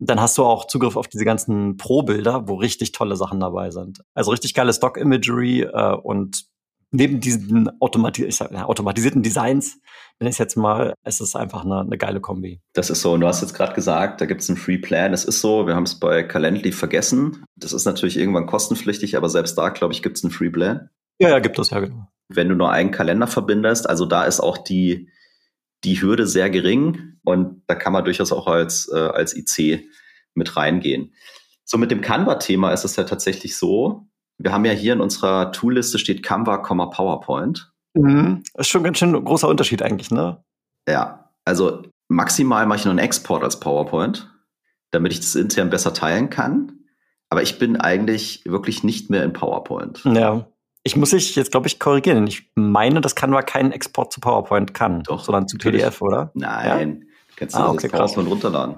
[0.00, 4.02] Dann hast du auch Zugriff auf diese ganzen Pro-Bilder, wo richtig tolle Sachen dabei sind.
[4.12, 6.46] Also richtig geile Stock-Imagery äh, und
[6.92, 9.80] neben diesen automati sag, ja, automatisierten Designs,
[10.18, 12.60] wenn ich jetzt mal, es ist einfach eine, eine geile Kombi.
[12.74, 13.12] Das ist so.
[13.12, 15.12] Und du hast jetzt gerade gesagt, da gibt es einen Free Plan.
[15.12, 17.44] Es ist so, wir haben es bei Calendly vergessen.
[17.56, 20.90] Das ist natürlich irgendwann kostenpflichtig, aber selbst da, glaube ich, gibt es einen Free Plan.
[21.18, 22.08] Ja, ja, gibt es ja, genau.
[22.28, 25.08] Wenn du nur einen Kalender verbindest, also da ist auch die,
[25.84, 29.88] die Hürde sehr gering und da kann man durchaus auch als, äh, als IC
[30.34, 31.14] mit reingehen.
[31.64, 34.06] So mit dem Canva-Thema ist es ja tatsächlich so,
[34.38, 37.72] wir haben ja hier in unserer Toolliste steht Canva, PowerPoint.
[37.94, 38.42] Mhm.
[38.54, 40.42] Das ist schon ganz schön ein großer Unterschied eigentlich, ne?
[40.88, 44.30] Ja, also maximal mache ich noch einen Export als PowerPoint,
[44.90, 46.72] damit ich das intern besser teilen kann.
[47.28, 50.02] Aber ich bin eigentlich wirklich nicht mehr in PowerPoint.
[50.04, 50.46] Ja.
[50.84, 52.26] Ich muss dich jetzt, glaube ich, korrigieren.
[52.26, 55.82] Ich meine, das Canva keinen Export zu PowerPoint kann, Doch, sondern zu natürlich.
[55.82, 56.32] PDF, oder?
[56.34, 57.06] Nein, ja?
[57.36, 58.74] kannst du ah, okay, das PowerPoint runterladen.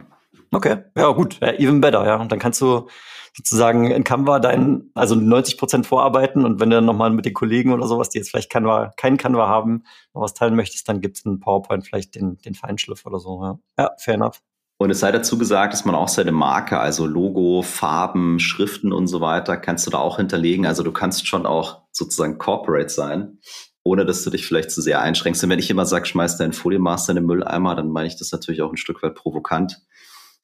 [0.52, 2.16] Okay, ja gut, ja, even better, ja.
[2.16, 2.88] Und dann kannst du
[3.36, 7.34] sozusagen in Canva dein, also 90 Prozent vorarbeiten und wenn du dann nochmal mit den
[7.34, 11.00] Kollegen oder sowas, die jetzt vielleicht Canva, kein Canva haben, noch was teilen möchtest, dann
[11.00, 13.42] gibt's in PowerPoint vielleicht den, den Feinschliff oder so.
[13.42, 13.58] Ja.
[13.78, 14.40] ja, fair enough.
[14.76, 19.06] Und es sei dazu gesagt, dass man auch seine Marke, also Logo, Farben, Schriften und
[19.06, 20.66] so weiter, kannst du da auch hinterlegen.
[20.66, 23.38] Also du kannst schon auch sozusagen corporate sein,
[23.84, 25.44] ohne dass du dich vielleicht zu sehr einschränkst.
[25.44, 28.32] Und wenn ich immer sage, schmeiß deinen Folienmaster in den Mülleimer, dann meine ich das
[28.32, 29.80] natürlich auch ein Stück weit provokant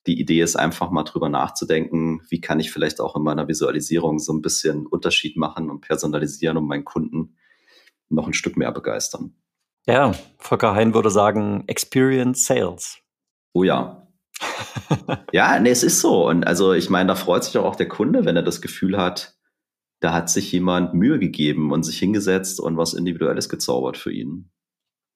[0.06, 4.18] die Idee ist einfach mal drüber nachzudenken, wie kann ich vielleicht auch in meiner Visualisierung
[4.18, 7.36] so ein bisschen Unterschied machen und personalisieren, um meinen Kunden
[8.08, 9.34] noch ein Stück mehr begeistern.
[9.86, 12.98] Ja, Volker Hein würde sagen, Experience Sales.
[13.52, 14.06] Oh ja.
[15.32, 16.28] ja, nee, es ist so.
[16.28, 19.36] Und also ich meine, da freut sich auch der Kunde, wenn er das Gefühl hat,
[20.00, 24.50] da hat sich jemand Mühe gegeben und sich hingesetzt und was Individuelles gezaubert für ihn.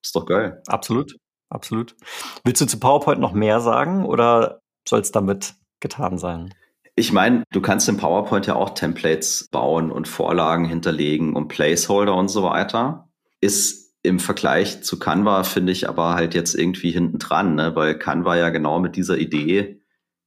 [0.03, 0.62] Ist doch geil.
[0.66, 1.16] Absolut,
[1.49, 1.97] absolut.
[2.44, 6.55] Willst du zu PowerPoint noch mehr sagen oder soll es damit getan sein?
[6.97, 12.14] Ich meine, du kannst in PowerPoint ja auch Templates bauen und Vorlagen hinterlegen und Placeholder
[12.14, 13.09] und so weiter.
[13.40, 17.75] Ist im Vergleich zu Canva, finde ich, aber halt jetzt irgendwie hinten dran, ne?
[17.75, 19.81] weil Canva ja genau mit dieser Idee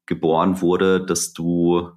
[0.08, 1.92] geboren wurde, dass du,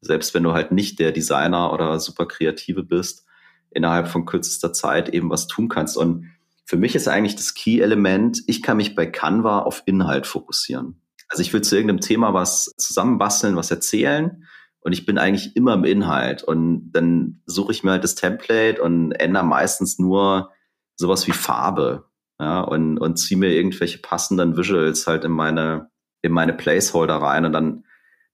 [0.00, 3.26] selbst wenn du halt nicht der Designer oder super Kreative bist,
[3.70, 5.96] innerhalb von kürzester Zeit eben was tun kannst.
[5.96, 6.30] Und
[6.64, 11.00] für mich ist eigentlich das Key-Element, ich kann mich bei Canva auf Inhalt fokussieren.
[11.34, 14.46] Also ich will zu irgendeinem Thema was zusammenbasteln, was erzählen.
[14.78, 16.44] Und ich bin eigentlich immer im Inhalt.
[16.44, 20.52] Und dann suche ich mir halt das Template und ändere meistens nur
[20.94, 22.04] sowas wie Farbe.
[22.38, 25.90] Ja, und, und ziehe mir irgendwelche passenden Visuals halt in meine,
[26.22, 27.44] in meine Placeholder rein.
[27.44, 27.84] Und dann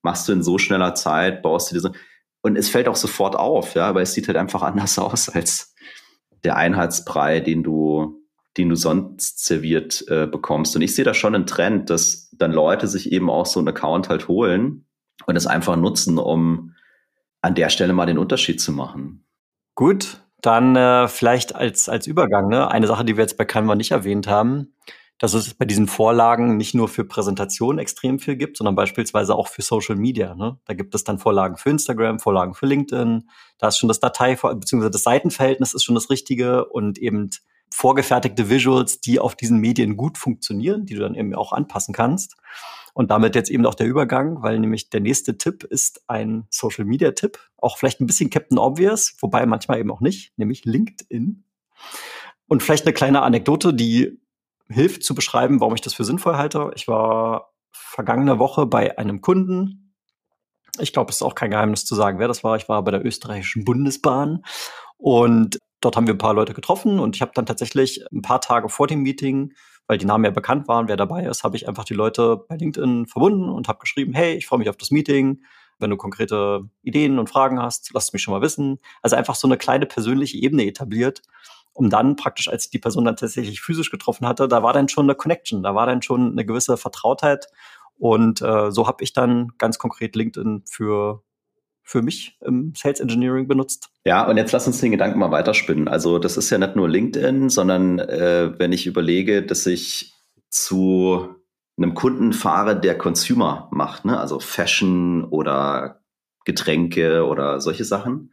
[0.02, 1.92] machst du in so schneller Zeit, baust du diese
[2.42, 5.74] und es fällt auch sofort auf, ja, weil es sieht halt einfach anders aus als
[6.44, 8.19] der Einheitsbrei, den du
[8.56, 10.74] den du sonst serviert äh, bekommst.
[10.74, 13.68] Und ich sehe da schon einen Trend, dass dann Leute sich eben auch so einen
[13.68, 14.86] Account halt holen
[15.26, 16.74] und es einfach nutzen, um
[17.42, 19.24] an der Stelle mal den Unterschied zu machen.
[19.74, 22.70] Gut, dann äh, vielleicht als, als Übergang, ne?
[22.70, 24.74] eine Sache, die wir jetzt bei Canva nicht erwähnt haben,
[25.18, 29.48] dass es bei diesen Vorlagen nicht nur für Präsentationen extrem viel gibt, sondern beispielsweise auch
[29.48, 30.34] für Social Media.
[30.34, 30.58] Ne?
[30.64, 33.28] Da gibt es dann Vorlagen für Instagram, Vorlagen für LinkedIn.
[33.58, 34.88] Da ist schon das Datei- bzw.
[34.88, 37.30] das Seitenverhältnis ist schon das Richtige und eben
[37.72, 42.36] vorgefertigte Visuals, die auf diesen Medien gut funktionieren, die du dann eben auch anpassen kannst.
[42.92, 46.84] Und damit jetzt eben auch der Übergang, weil nämlich der nächste Tipp ist ein Social
[46.84, 51.44] Media Tipp, auch vielleicht ein bisschen Captain Obvious, wobei manchmal eben auch nicht, nämlich LinkedIn.
[52.48, 54.20] Und vielleicht eine kleine Anekdote, die
[54.68, 56.72] hilft zu beschreiben, warum ich das für sinnvoll halte.
[56.74, 59.94] Ich war vergangene Woche bei einem Kunden.
[60.80, 62.56] Ich glaube, es ist auch kein Geheimnis zu sagen, wer das war.
[62.56, 64.44] Ich war bei der österreichischen Bundesbahn
[64.96, 68.40] und dort haben wir ein paar Leute getroffen und ich habe dann tatsächlich ein paar
[68.40, 69.52] Tage vor dem Meeting,
[69.86, 72.56] weil die Namen ja bekannt waren, wer dabei ist, habe ich einfach die Leute bei
[72.56, 75.42] LinkedIn verbunden und habe geschrieben, hey, ich freue mich auf das Meeting.
[75.78, 78.78] Wenn du konkrete Ideen und Fragen hast, lass es mich schon mal wissen.
[79.02, 81.22] Also einfach so eine kleine persönliche Ebene etabliert,
[81.72, 84.88] um dann praktisch, als ich die Person dann tatsächlich physisch getroffen hatte, da war dann
[84.88, 87.46] schon eine Connection, da war dann schon eine gewisse Vertrautheit.
[87.98, 91.22] Und äh, so habe ich dann ganz konkret LinkedIn für
[91.90, 93.88] für mich im Sales Engineering benutzt.
[94.04, 95.88] Ja, und jetzt lass uns den Gedanken mal weiterspinnen.
[95.88, 100.14] Also das ist ja nicht nur LinkedIn, sondern äh, wenn ich überlege, dass ich
[100.50, 101.34] zu
[101.76, 104.20] einem Kunden fahre, der Consumer macht, ne?
[104.20, 106.02] also Fashion oder
[106.44, 108.32] Getränke oder solche Sachen.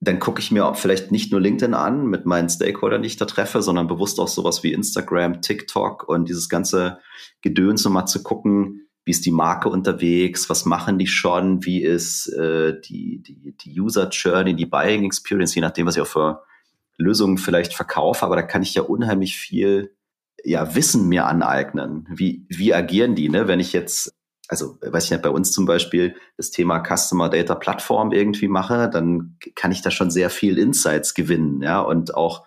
[0.00, 3.16] dann gucke ich mir auch vielleicht nicht nur LinkedIn an mit meinen Stakeholdern, die ich
[3.16, 6.98] da treffe, sondern bewusst auch sowas wie Instagram, TikTok und dieses ganze
[7.42, 11.82] Gedöns, um mal zu gucken, wie ist die Marke unterwegs, was machen die schon, wie
[11.82, 16.06] ist äh, die, die, die User Journey, die Buying Experience, je nachdem, was ich auch
[16.06, 16.42] für
[16.96, 19.94] Lösungen vielleicht verkaufe, aber da kann ich ja unheimlich viel
[20.42, 22.06] ja, Wissen mir aneignen.
[22.10, 23.48] Wie, wie agieren die, ne?
[23.48, 24.14] Wenn ich jetzt
[24.48, 28.90] also weiß ich nicht, bei uns zum Beispiel das Thema Customer Data Plattform irgendwie mache,
[28.90, 32.44] dann kann ich da schon sehr viel Insights gewinnen, ja, und auch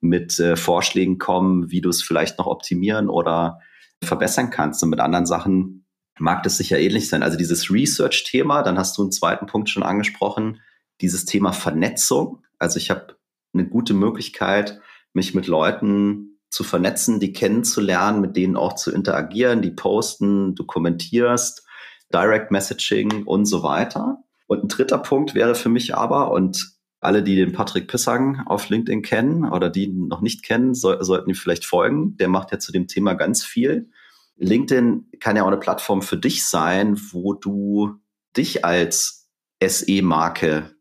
[0.00, 3.60] mit äh, Vorschlägen kommen, wie du es vielleicht noch optimieren oder
[4.02, 4.82] verbessern kannst.
[4.82, 5.83] Und mit anderen Sachen
[6.18, 7.22] mag das sicher ähnlich sein.
[7.22, 10.60] Also dieses Research-Thema, dann hast du einen zweiten Punkt schon angesprochen,
[11.00, 12.42] dieses Thema Vernetzung.
[12.58, 13.16] Also ich habe
[13.52, 14.80] eine gute Möglichkeit,
[15.12, 20.64] mich mit Leuten zu vernetzen, die kennenzulernen, mit denen auch zu interagieren, die posten, du
[20.64, 21.66] kommentierst,
[22.12, 24.18] Direct Messaging und so weiter.
[24.46, 28.68] Und ein dritter Punkt wäre für mich aber, und alle, die den Patrick Pissang auf
[28.68, 32.16] LinkedIn kennen oder die ihn noch nicht kennen, so, sollten ihm vielleicht folgen.
[32.18, 33.90] Der macht ja zu dem Thema ganz viel.
[34.36, 37.96] LinkedIn kann ja auch eine Plattform für dich sein, wo du
[38.36, 39.30] dich als
[39.62, 40.74] SE-Marke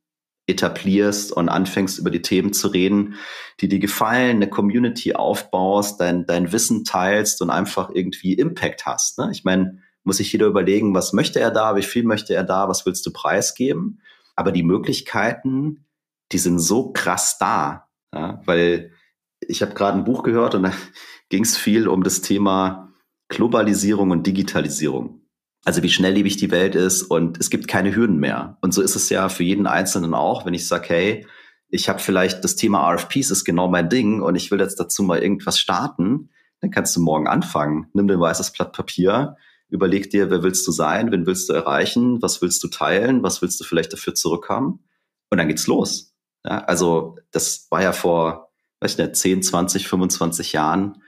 [0.45, 3.15] etablierst und anfängst über die Themen zu reden,
[3.61, 9.19] die dir gefallen, eine Community aufbaust, dein, dein Wissen teilst und einfach irgendwie Impact hast.
[9.19, 9.29] Ne?
[9.31, 12.67] Ich meine, muss sich jeder überlegen, was möchte er da, wie viel möchte er da,
[12.67, 14.01] was willst du preisgeben?
[14.35, 15.85] Aber die Möglichkeiten,
[16.33, 18.41] die sind so krass da, ja?
[18.45, 18.91] weil
[19.39, 20.73] ich habe gerade ein Buch gehört und da
[21.29, 22.92] ging es viel um das Thema
[23.33, 25.21] Globalisierung und Digitalisierung.
[25.65, 28.57] Also wie schnelllebig die Welt ist und es gibt keine Hürden mehr.
[28.61, 31.27] Und so ist es ja für jeden Einzelnen auch, wenn ich sage, hey,
[31.69, 35.03] ich habe vielleicht das Thema RFPs ist genau mein Ding und ich will jetzt dazu
[35.03, 37.87] mal irgendwas starten, dann kannst du morgen anfangen.
[37.93, 39.37] Nimm dir ein weißes Blatt Papier,
[39.69, 43.41] überleg dir, wer willst du sein, wen willst du erreichen, was willst du teilen, was
[43.41, 44.83] willst du vielleicht dafür zurückhaben
[45.29, 46.13] und dann geht's los.
[46.45, 51.01] Ja, also das war ja vor, weiß ich nicht, 10, 20, 25 Jahren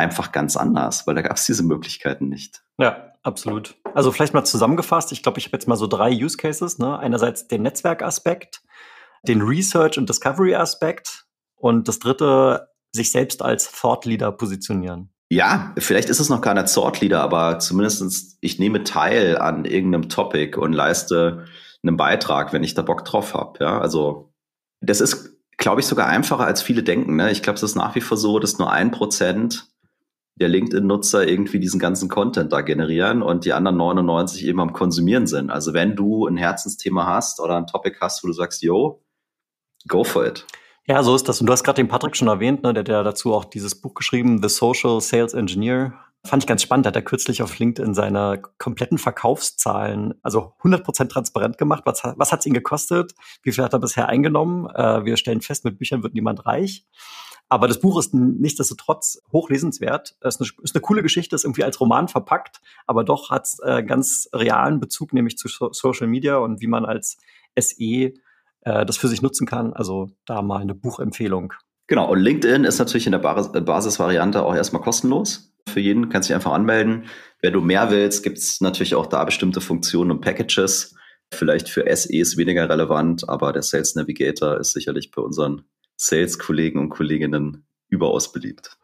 [0.00, 2.62] einfach ganz anders, weil da gab es diese Möglichkeiten nicht.
[2.78, 3.76] Ja, absolut.
[3.94, 6.78] Also vielleicht mal zusammengefasst, ich glaube, ich habe jetzt mal so drei Use Cases.
[6.78, 6.98] Ne?
[6.98, 8.62] Einerseits den Netzwerkaspekt,
[9.22, 15.12] den Research- und Discovery-Aspekt und das dritte, sich selbst als Thought Leader positionieren.
[15.32, 19.64] Ja, vielleicht ist es noch gar nicht Thought Leader, aber zumindestens ich nehme teil an
[19.64, 21.44] irgendeinem Topic und leiste
[21.84, 23.62] einen Beitrag, wenn ich da Bock drauf habe.
[23.62, 24.32] Ja, also
[24.80, 27.16] das ist, glaube ich, sogar einfacher als viele denken.
[27.16, 27.30] Ne?
[27.30, 29.69] Ich glaube, es ist nach wie vor so, dass nur ein Prozent
[30.40, 35.26] der LinkedIn-Nutzer irgendwie diesen ganzen Content da generieren und die anderen 99 eben am Konsumieren
[35.26, 35.50] sind.
[35.50, 39.02] Also wenn du ein Herzensthema hast oder ein Topic hast, wo du sagst, yo,
[39.86, 40.46] go for it.
[40.86, 41.40] Ja, so ist das.
[41.40, 43.80] Und du hast gerade den Patrick schon erwähnt, ne, der hat ja dazu auch dieses
[43.80, 45.92] Buch geschrieben, The Social Sales Engineer.
[46.24, 51.58] Fand ich ganz spannend, hat er kürzlich auf LinkedIn seine kompletten Verkaufszahlen, also 100% transparent
[51.58, 51.82] gemacht.
[51.86, 53.14] Was, was hat es ihn gekostet?
[53.42, 54.68] Wie viel hat er bisher eingenommen?
[54.74, 56.86] Äh, wir stellen fest, mit Büchern wird niemand reich.
[57.52, 60.14] Aber das Buch ist nichtsdestotrotz hochlesenswert.
[60.20, 63.48] Es ist eine, ist eine coole Geschichte, ist irgendwie als Roman verpackt, aber doch hat
[63.64, 67.18] äh, ganz realen Bezug, nämlich zu so Social Media und wie man als
[67.58, 68.12] SE äh,
[68.62, 69.72] das für sich nutzen kann.
[69.72, 71.52] Also da mal eine Buchempfehlung.
[71.88, 75.52] Genau, und LinkedIn ist natürlich in der Bas Basisvariante auch erstmal kostenlos.
[75.68, 77.06] Für jeden kannst dich einfach anmelden.
[77.42, 80.94] Wenn du mehr willst, gibt es natürlich auch da bestimmte Funktionen und Packages.
[81.32, 85.64] Vielleicht für SEs weniger relevant, aber der Sales Navigator ist sicherlich bei unseren
[86.00, 88.78] Sales-Kollegen und Kolleginnen überaus beliebt.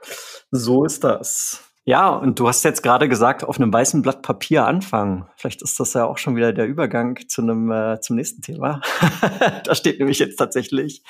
[0.51, 1.63] So ist das.
[1.85, 5.27] Ja, und du hast jetzt gerade gesagt, auf einem weißen Blatt Papier anfangen.
[5.37, 8.81] Vielleicht ist das ja auch schon wieder der Übergang zu einem äh, zum nächsten Thema.
[9.65, 11.05] da steht nämlich jetzt tatsächlich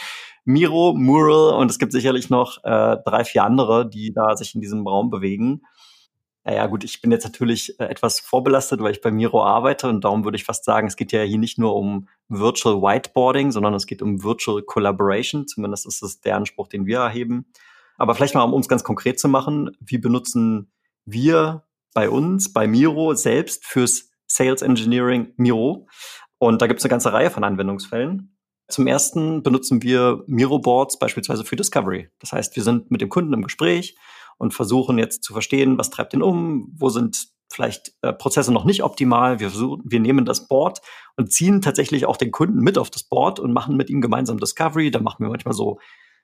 [0.45, 4.61] Miro, Mural und es gibt sicherlich noch äh, drei, vier andere, die da sich in
[4.61, 5.62] diesem Raum bewegen.
[6.46, 10.04] Naja, gut, ich bin jetzt natürlich äh, etwas vorbelastet, weil ich bei Miro arbeite und
[10.04, 13.74] darum würde ich fast sagen, es geht ja hier nicht nur um Virtual Whiteboarding, sondern
[13.74, 15.48] es geht um Virtual Collaboration.
[15.48, 17.46] Zumindest ist das der Anspruch, den wir erheben.
[17.98, 20.70] Aber vielleicht mal, um es ganz konkret zu machen, wie benutzen
[21.04, 25.88] wir bei uns, bei Miro selbst fürs Sales Engineering Miro?
[26.38, 28.37] Und da gibt es eine ganze Reihe von Anwendungsfällen.
[28.68, 32.09] Zum ersten benutzen wir Miro Boards beispielsweise für Discovery.
[32.20, 33.96] Das heißt, wir sind mit dem Kunden im Gespräch
[34.38, 38.64] und versuchen jetzt zu verstehen, was treibt ihn um, wo sind vielleicht äh, Prozesse noch
[38.64, 39.40] nicht optimal.
[39.40, 40.81] Wir, versuchen, wir nehmen das Board
[41.16, 44.38] und ziehen tatsächlich auch den Kunden mit auf das Board und machen mit ihm gemeinsam
[44.38, 44.90] Discovery.
[44.90, 45.79] Da machen wir manchmal so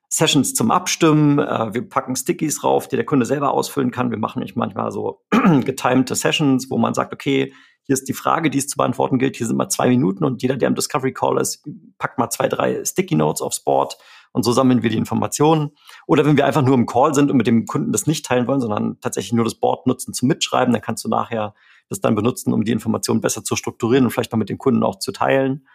[0.08, 1.38] Sessions zum Abstimmen.
[1.38, 4.10] Äh, wir packen Stickies drauf, die der Kunde selber ausfüllen kann.
[4.10, 5.22] Wir machen manchmal so
[5.64, 7.52] getimte Sessions, wo man sagt, okay,
[7.84, 9.36] hier ist die Frage, die es zu beantworten gilt.
[9.36, 11.66] Hier sind mal zwei Minuten und jeder, der im Discovery Call ist,
[11.98, 13.96] packt mal zwei, drei Sticky Notes aufs Board
[14.32, 15.70] und so sammeln wir die Informationen.
[16.06, 18.46] Oder wenn wir einfach nur im Call sind und mit dem Kunden das nicht teilen
[18.46, 21.54] wollen, sondern tatsächlich nur das Board nutzen zum Mitschreiben, dann kannst du nachher
[21.88, 24.82] das dann benutzen, um die Informationen besser zu strukturieren und vielleicht mal mit dem Kunden
[24.82, 25.66] auch zu teilen.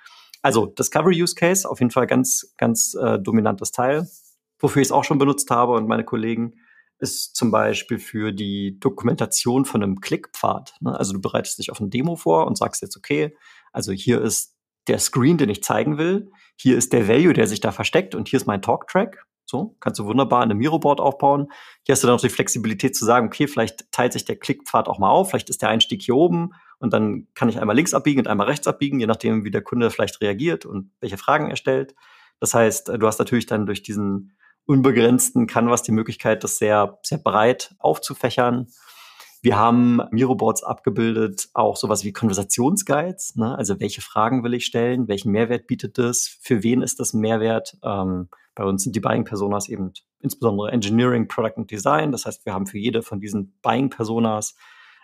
[0.42, 4.08] Also Discovery Use Case, auf jeden Fall ganz, ganz äh, dominantes Teil.
[4.60, 6.56] Wofür ich es auch schon benutzt habe und meine Kollegen,
[7.00, 10.74] ist zum Beispiel für die Dokumentation von einem Klickpfad.
[10.80, 10.98] Ne?
[10.98, 13.36] Also du bereitest dich auf eine Demo vor und sagst jetzt, okay,
[13.72, 14.57] also hier ist
[14.88, 18.28] der Screen, den ich zeigen will, hier ist der Value, der sich da versteckt und
[18.28, 19.26] hier ist mein Talk-Track.
[19.46, 21.48] So, kannst du wunderbar eine Miro-Board aufbauen.
[21.84, 24.90] Hier hast du dann noch die Flexibilität zu sagen, okay, vielleicht teilt sich der Klickpfad
[24.90, 27.94] auch mal auf, vielleicht ist der Einstieg hier oben und dann kann ich einmal links
[27.94, 31.50] abbiegen und einmal rechts abbiegen, je nachdem, wie der Kunde vielleicht reagiert und welche Fragen
[31.50, 31.96] er stellt.
[32.42, 37.18] Das heißt, du hast natürlich dann durch diesen unbegrenzten Canvas die Möglichkeit, das sehr, sehr
[37.18, 38.68] breit aufzufächern.
[39.42, 43.36] Wir haben Miro-Boards abgebildet, auch sowas wie Konversationsguides.
[43.36, 43.56] Ne?
[43.58, 45.08] Also welche Fragen will ich stellen?
[45.08, 46.38] Welchen Mehrwert bietet es?
[46.42, 47.78] Für wen ist das ein Mehrwert?
[47.84, 52.12] Ähm, bei uns sind die Buying-Personas eben insbesondere Engineering, Product und Design.
[52.12, 54.56] Das heißt, wir haben für jede von diesen Buying-Personas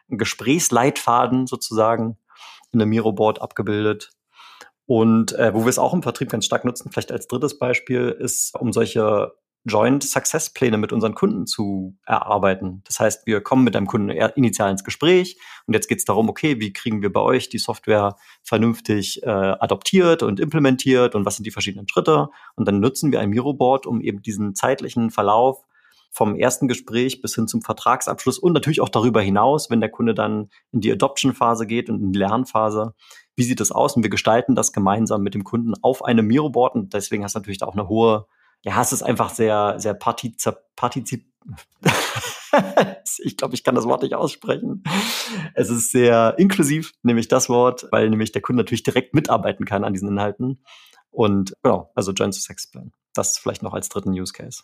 [0.10, 2.18] einen Gesprächsleitfaden sozusagen
[2.72, 4.12] in der Miro-Board abgebildet.
[4.86, 8.10] Und äh, wo wir es auch im Vertrieb ganz stark nutzen, vielleicht als drittes Beispiel,
[8.10, 9.34] ist, um solche
[9.66, 12.82] Joint Success Pläne mit unseren Kunden zu erarbeiten.
[12.86, 16.30] Das heißt, wir kommen mit einem Kunden initial ins Gespräch und jetzt geht es darum,
[16.30, 21.38] okay, wie kriegen wir bei euch die Software vernünftig äh, adoptiert und implementiert und was
[21.38, 22.30] sind die verschiedenen Schritte?
[22.56, 25.64] Und dann nutzen wir ein Miro-Board, um eben diesen zeitlichen Verlauf
[26.12, 30.14] vom ersten Gespräch bis hin zum Vertragsabschluss und natürlich auch darüber hinaus, wenn der Kunde
[30.14, 32.94] dann in die Adoption-Phase geht und in die Lernphase,
[33.36, 33.96] wie sieht das aus?
[33.96, 37.40] Und wir gestalten das gemeinsam mit dem Kunden auf einem Miro-Board und deswegen hast du
[37.40, 38.28] natürlich auch eine hohe
[38.64, 41.26] ja, es ist einfach sehr, sehr partizip, partizip
[43.20, 44.84] ich glaube, ich kann das Wort nicht aussprechen.
[45.54, 49.84] Es ist sehr inklusiv, nämlich das Wort, weil nämlich der Kunde natürlich direkt mitarbeiten kann
[49.84, 50.64] an diesen Inhalten.
[51.10, 52.92] Und genau, also Joint Sex Plan.
[53.14, 54.64] Das vielleicht noch als dritten Use Case.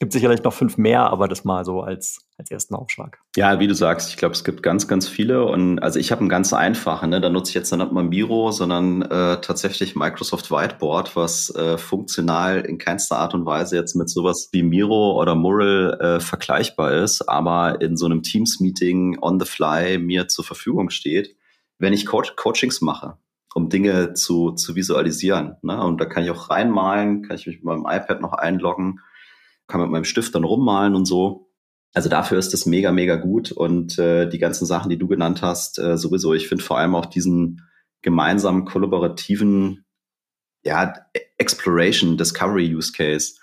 [0.00, 3.20] Gibt sicherlich noch fünf mehr, aber das mal so als, als ersten Aufschlag.
[3.36, 5.44] Ja, wie du sagst, ich glaube, es gibt ganz, ganz viele.
[5.44, 7.20] Und also ich habe einen ganz einfachen, ne?
[7.20, 12.62] da nutze ich jetzt nicht mal Miro, sondern äh, tatsächlich Microsoft Whiteboard, was äh, funktional
[12.62, 17.28] in keinster Art und Weise jetzt mit sowas wie Miro oder Mural äh, vergleichbar ist,
[17.28, 21.36] aber in so einem Teams-Meeting on the fly mir zur Verfügung steht,
[21.78, 23.16] wenn ich Co Coachings mache
[23.56, 25.54] um Dinge zu, zu visualisieren.
[25.62, 25.80] Ne?
[25.80, 28.98] Und da kann ich auch reinmalen, kann ich mich mit meinem iPad noch einloggen
[29.66, 31.50] kann mit meinem Stift dann rummalen und so.
[31.94, 33.52] Also dafür ist das mega, mega gut.
[33.52, 36.94] Und äh, die ganzen Sachen, die du genannt hast, äh, sowieso, ich finde vor allem
[36.94, 37.62] auch diesen
[38.02, 39.84] gemeinsamen kollaborativen
[40.64, 40.94] ja,
[41.38, 43.34] Exploration, Discovery Use Case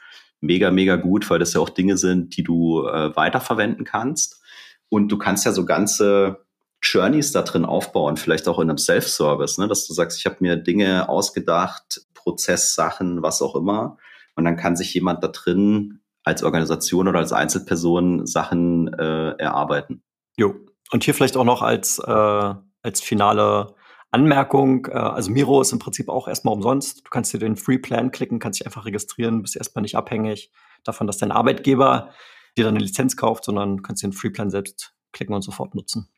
[0.42, 4.42] mega, mega gut, weil das ja auch Dinge sind, die du äh, weiterverwenden kannst.
[4.90, 6.46] Und du kannst ja so ganze
[6.82, 9.68] Journeys da drin aufbauen, vielleicht auch in einem Self-Service, ne?
[9.68, 13.98] dass du sagst, ich habe mir Dinge ausgedacht, Prozesssachen, was auch immer.
[14.36, 20.04] Und dann kann sich jemand da drin als Organisation oder als Einzelperson Sachen äh, erarbeiten.
[20.38, 20.56] Jo.
[20.92, 22.54] Und hier vielleicht auch noch als, äh,
[22.84, 23.76] als finale
[24.12, 27.06] Anmerkung, äh, also Miro ist im Prinzip auch erstmal umsonst.
[27.06, 30.52] Du kannst dir den Free Plan klicken, kannst dich einfach registrieren, bist erstmal nicht abhängig
[30.84, 32.12] davon, dass dein Arbeitgeber
[32.58, 36.10] dir dann eine Lizenz kauft, sondern kannst den Free Plan selbst klicken und sofort nutzen.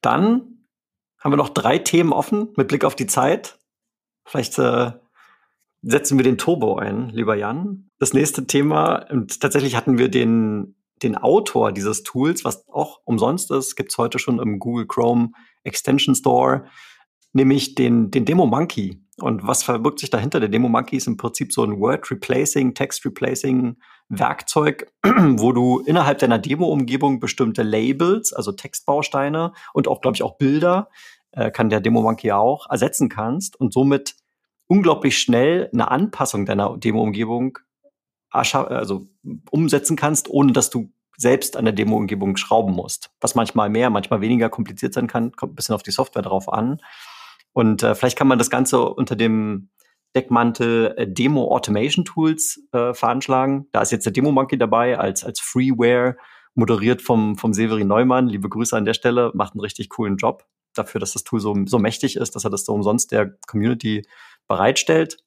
[0.00, 0.66] Dann
[1.18, 3.58] haben wir noch drei Themen offen mit Blick auf die Zeit.
[4.24, 4.92] Vielleicht äh,
[5.86, 7.90] setzen wir den Turbo ein, lieber Jan.
[7.98, 13.52] Das nächste Thema, und tatsächlich hatten wir den, den Autor dieses Tools, was auch umsonst
[13.52, 15.30] ist, gibt's heute schon im Google Chrome
[15.62, 16.64] Extension Store,
[17.32, 19.00] nämlich den, den Demo Monkey.
[19.18, 20.40] Und was verbirgt sich dahinter?
[20.40, 23.76] Der Demo Monkey ist im Prinzip so ein Word Replacing, Text Replacing
[24.08, 30.36] Werkzeug, wo du innerhalb deiner Demo-Umgebung bestimmte Labels, also Textbausteine und auch, glaube ich, auch
[30.36, 30.90] Bilder,
[31.30, 34.16] äh, kann der Demo Monkey auch, ersetzen kannst und somit
[34.68, 37.58] unglaublich schnell eine Anpassung deiner Demo-Umgebung
[38.30, 39.06] also
[39.50, 43.10] umsetzen kannst, ohne dass du selbst an der Demo-Umgebung schrauben musst.
[43.20, 46.52] Was manchmal mehr, manchmal weniger kompliziert sein kann, kommt ein bisschen auf die Software drauf
[46.52, 46.80] an.
[47.52, 49.70] Und äh, vielleicht kann man das Ganze unter dem
[50.14, 53.68] Deckmantel äh, Demo Automation Tools äh, veranschlagen.
[53.72, 56.16] Da ist jetzt der Demo Monkey dabei als, als Freeware,
[56.54, 58.28] moderiert vom, vom Severin Neumann.
[58.28, 61.54] Liebe Grüße an der Stelle, macht einen richtig coolen Job dafür, dass das Tool so,
[61.64, 64.06] so mächtig ist, dass er das so umsonst der Community
[64.48, 65.18] bereitstellt.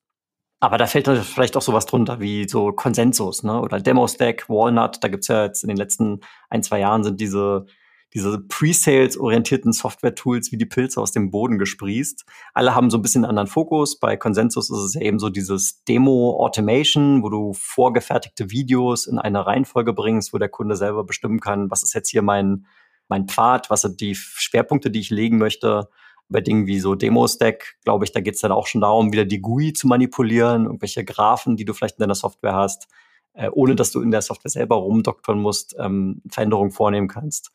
[0.61, 3.61] Aber da fällt vielleicht auch sowas drunter wie so Konsensus, ne?
[3.61, 4.97] Oder Demo-Stack, Walnut.
[5.01, 7.65] Da gibt's ja jetzt in den letzten ein, zwei Jahren sind diese,
[8.13, 12.25] diese Pre-Sales-orientierten Software-Tools wie die Pilze aus dem Boden gesprießt.
[12.53, 13.99] Alle haben so ein bisschen einen anderen Fokus.
[13.99, 19.45] Bei Consensus ist es ja eben so dieses Demo-Automation, wo du vorgefertigte Videos in eine
[19.45, 22.65] Reihenfolge bringst, wo der Kunde selber bestimmen kann, was ist jetzt hier mein,
[23.07, 25.87] mein Pfad, was sind die Schwerpunkte, die ich legen möchte
[26.29, 29.25] bei Dingen wie so Demo-Stack, glaube ich, da geht es dann auch schon darum, wieder
[29.25, 32.87] die GUI zu manipulieren, irgendwelche Graphen, die du vielleicht in deiner Software hast,
[33.33, 37.51] äh, ohne dass du in der Software selber rumdoktern musst, ähm, Veränderungen vornehmen kannst.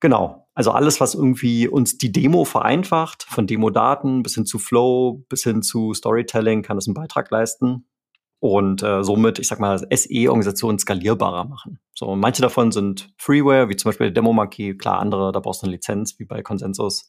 [0.00, 0.48] Genau.
[0.54, 5.42] Also alles, was irgendwie uns die Demo vereinfacht, von Demo-Daten bis hin zu Flow, bis
[5.42, 7.86] hin zu Storytelling, kann das einen Beitrag leisten
[8.44, 11.78] und äh, somit, ich sag mal, SE-Organisationen skalierbarer machen.
[11.94, 15.66] So, manche davon sind Freeware, wie zum Beispiel Demo Monkey, klar, andere, da brauchst du
[15.66, 17.08] eine Lizenz, wie bei Consensus.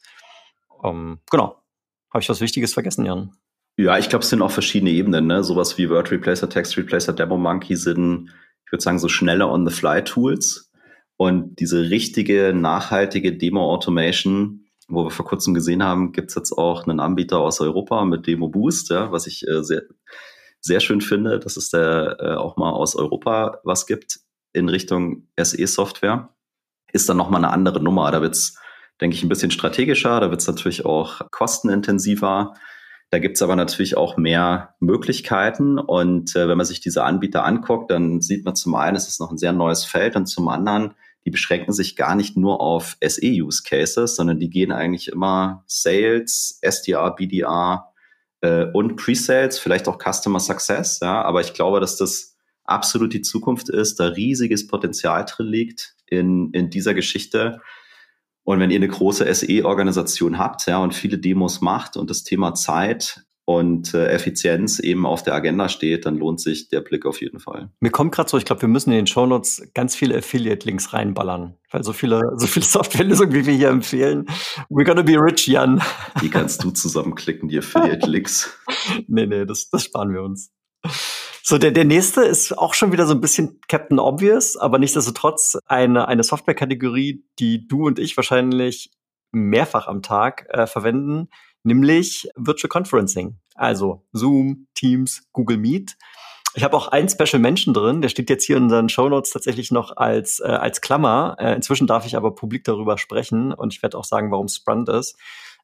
[0.81, 1.61] Ähm, genau.
[2.09, 3.33] Habe ich was Wichtiges vergessen, Jan?
[3.75, 5.27] Ja, ich glaube, es sind auch verschiedene Ebenen.
[5.27, 5.43] Ne?
[5.43, 8.29] Sowas wie Word Replacer, Text Replacer, Demo Monkey sind,
[8.65, 10.71] ich würde sagen, so schnelle On-the-Fly-Tools.
[11.17, 17.01] Und diese richtige, nachhaltige Demo-Automation, wo wir vor kurzem gesehen haben, gibt's jetzt auch einen
[17.01, 19.81] Anbieter aus Europa mit Demo Boost, ja, was ich äh, sehr,
[20.65, 24.19] sehr schön finde, dass es da äh, auch mal aus Europa was gibt
[24.53, 26.29] in Richtung SE-Software.
[26.91, 28.11] Ist dann nochmal eine andere Nummer.
[28.11, 28.57] Da wird's,
[28.99, 32.53] denke ich, ein bisschen strategischer, da wird's natürlich auch kostenintensiver.
[33.11, 35.77] Da gibt's aber natürlich auch mehr Möglichkeiten.
[35.77, 39.19] Und äh, wenn man sich diese Anbieter anguckt, dann sieht man zum einen, es ist
[39.19, 40.95] noch ein sehr neues Feld und zum anderen
[41.25, 47.15] die beschränken sich gar nicht nur auf SE-Use-Cases, sondern die gehen eigentlich immer Sales, SDR,
[47.15, 47.91] BDR
[48.45, 50.99] äh, und Pre-Sales, vielleicht auch Customer Success.
[51.01, 55.95] Ja, aber ich glaube, dass das absolut die Zukunft ist, da riesiges Potenzial drin liegt
[56.05, 57.61] in, in dieser Geschichte.
[58.43, 62.53] Und wenn ihr eine große SE-Organisation habt, ja, und viele Demos macht und das Thema
[62.53, 67.21] Zeit und äh, Effizienz eben auf der Agenda steht, dann lohnt sich der Blick auf
[67.21, 67.69] jeden Fall.
[67.79, 71.55] Mir kommt gerade so, ich glaube, wir müssen in den Shownotes ganz viele Affiliate-Links reinballern,
[71.71, 74.25] weil so viele, so viele Softwarelösungen, wie wir hier empfehlen.
[74.69, 75.81] We're gonna be rich, Jan.
[76.21, 78.57] Die kannst du zusammenklicken, die Affiliate-Links.
[79.07, 80.51] nee, nee, das, das sparen wir uns.
[81.43, 85.57] So, der, der nächste ist auch schon wieder so ein bisschen Captain Obvious, aber nichtsdestotrotz
[85.67, 88.89] eine, eine Software-Kategorie, die du und ich wahrscheinlich
[89.31, 91.29] mehrfach am Tag äh, verwenden,
[91.65, 93.37] nämlich Virtual Conferencing.
[93.55, 95.97] Also Zoom, Teams, Google Meet.
[96.57, 99.31] Ich habe auch einen Special Mention drin, der steht jetzt hier in unseren Show Notes
[99.31, 101.35] tatsächlich noch als, äh, als Klammer.
[101.37, 104.87] Äh, inzwischen darf ich aber publik darüber sprechen und ich werde auch sagen, warum spannend
[104.87, 105.17] ist.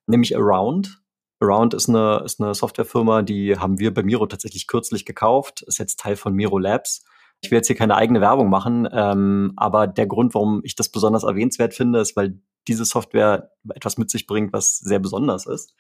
[0.06, 1.02] Nämlich Around.
[1.40, 5.80] Around ist eine, ist eine Softwarefirma, die haben wir bei Miro tatsächlich kürzlich gekauft, ist
[5.80, 7.06] jetzt Teil von Miro Labs.
[7.42, 10.90] Ich will jetzt hier keine eigene Werbung machen, ähm, aber der Grund, warum ich das
[10.90, 15.74] besonders erwähnenswert finde, ist, weil diese Software etwas mit sich bringt, was sehr besonders ist,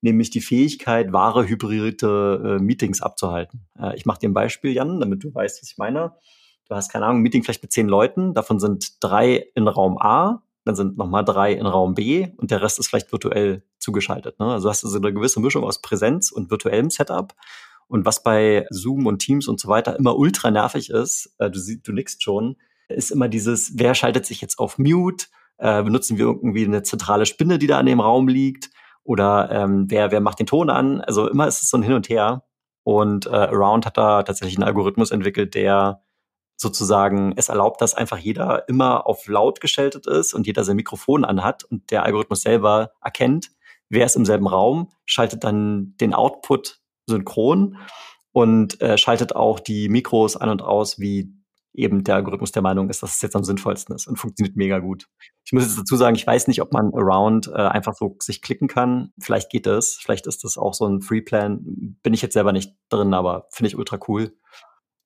[0.00, 3.66] nämlich die Fähigkeit, wahre hybride äh, Meetings abzuhalten.
[3.78, 6.14] Äh, ich mache dir ein Beispiel, Jan, damit du weißt, was ich meine.
[6.68, 9.98] Du hast keine Ahnung, ein Meeting vielleicht mit zehn Leuten, davon sind drei in Raum
[9.98, 14.38] A, dann sind nochmal drei in Raum B und der Rest ist vielleicht virtuell zugeschaltet.
[14.38, 14.46] Ne?
[14.52, 17.34] Also hast du so eine gewisse Mischung aus Präsenz und virtuellem Setup.
[17.86, 21.58] Und was bei Zoom und Teams und so weiter immer ultra nervig ist, äh, du,
[21.82, 22.56] du nickst schon,
[22.90, 25.26] ist immer dieses, wer schaltet sich jetzt auf Mute?
[25.58, 28.70] Äh, benutzen wir irgendwie eine zentrale Spinne, die da in dem Raum liegt?
[29.04, 31.00] Oder ähm, wer, wer macht den Ton an?
[31.00, 32.44] Also immer ist es so ein Hin und Her.
[32.84, 36.02] Und äh, Around hat da tatsächlich einen Algorithmus entwickelt, der
[36.56, 41.24] sozusagen es erlaubt, dass einfach jeder immer auf laut geschaltet ist und jeder sein Mikrofon
[41.24, 43.50] anhat und der Algorithmus selber erkennt,
[43.88, 47.78] wer ist im selben Raum, schaltet dann den Output synchron
[48.32, 51.32] und äh, schaltet auch die Mikros an und aus, wie
[51.72, 54.78] eben der Algorithmus der Meinung ist, dass es jetzt am sinnvollsten ist und funktioniert mega
[54.78, 55.06] gut.
[55.44, 58.42] Ich muss jetzt dazu sagen, ich weiß nicht, ob man Around äh, einfach so sich
[58.42, 59.12] klicken kann.
[59.20, 59.98] Vielleicht geht das.
[60.00, 61.60] Vielleicht ist das auch so ein Free Plan.
[62.02, 64.36] Bin ich jetzt selber nicht drin, aber finde ich ultra cool.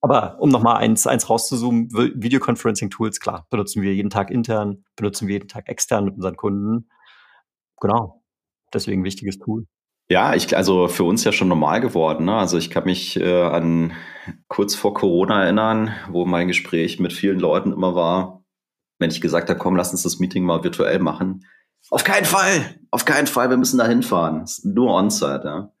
[0.01, 5.35] Aber um nochmal eins, eins rauszuzoomen, Videoconferencing-Tools, klar, benutzen wir jeden Tag intern, benutzen wir
[5.35, 6.89] jeden Tag extern mit unseren Kunden.
[7.79, 8.21] Genau.
[8.73, 9.65] Deswegen wichtiges Tool.
[10.09, 12.25] Ja, ich, also für uns ja schon normal geworden.
[12.25, 12.35] Ne?
[12.35, 13.93] Also ich kann mich äh, an
[14.47, 18.43] kurz vor Corona erinnern, wo mein Gespräch mit vielen Leuten immer war,
[18.99, 21.45] wenn ich gesagt habe, komm, lass uns das Meeting mal virtuell machen.
[21.89, 24.45] Auf keinen Fall, auf keinen Fall, wir müssen da hinfahren.
[24.63, 25.41] Nur On-Site.
[25.45, 25.71] Ja?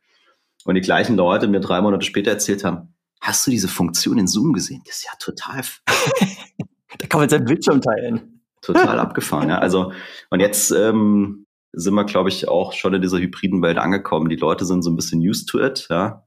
[0.65, 4.27] Und die gleichen Leute mir drei Monate später erzählt haben, hast du diese Funktion in
[4.27, 4.81] Zoom gesehen?
[4.85, 5.61] Das ist ja total.
[6.97, 8.41] da kann man seinen Bildschirm teilen.
[8.61, 9.57] Total abgefahren, ja.
[9.57, 9.91] Also,
[10.29, 14.29] und jetzt ähm, sind wir, glaube ich, auch schon in dieser hybriden Welt angekommen.
[14.29, 16.23] Die Leute sind so ein bisschen used to it, ja.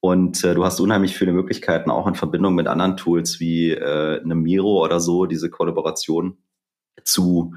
[0.00, 4.20] Und äh, du hast unheimlich viele Möglichkeiten, auch in Verbindung mit anderen Tools wie äh,
[4.20, 6.38] einem Miro oder so, diese Kollaboration
[7.04, 7.54] zu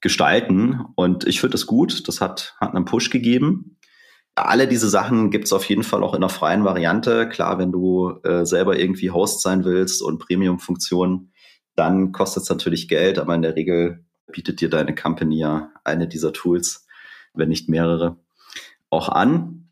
[0.00, 0.80] gestalten.
[0.94, 2.06] Und ich finde das gut.
[2.08, 3.76] Das hat, hat einen Push gegeben.
[4.34, 7.28] Alle diese Sachen gibt's auf jeden Fall auch in einer freien Variante.
[7.28, 11.32] Klar, wenn du äh, selber irgendwie Host sein willst und Premium-Funktionen,
[11.76, 16.08] dann kostet es natürlich Geld, aber in der Regel bietet dir deine Company ja eine
[16.08, 16.86] dieser Tools,
[17.34, 18.16] wenn nicht mehrere,
[18.90, 19.68] auch an.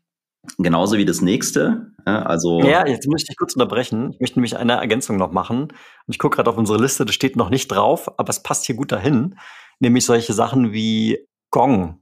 [0.57, 1.91] Genauso wie das nächste.
[2.05, 4.11] Also ja, jetzt möchte ich kurz unterbrechen.
[4.13, 5.63] Ich möchte nämlich eine Ergänzung noch machen.
[5.63, 5.73] Und
[6.07, 8.75] ich gucke gerade auf unsere Liste, das steht noch nicht drauf, aber es passt hier
[8.75, 9.37] gut dahin.
[9.79, 11.19] Nämlich solche Sachen wie
[11.51, 11.99] Gong.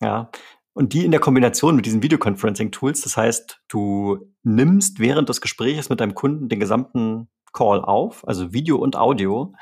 [0.00, 0.30] Ja.
[0.72, 5.88] Und die in der Kombination mit diesen Videoconferencing-Tools, das heißt, du nimmst während des Gesprächs
[5.88, 9.52] mit deinem Kunden den gesamten Call auf, also Video und Audio,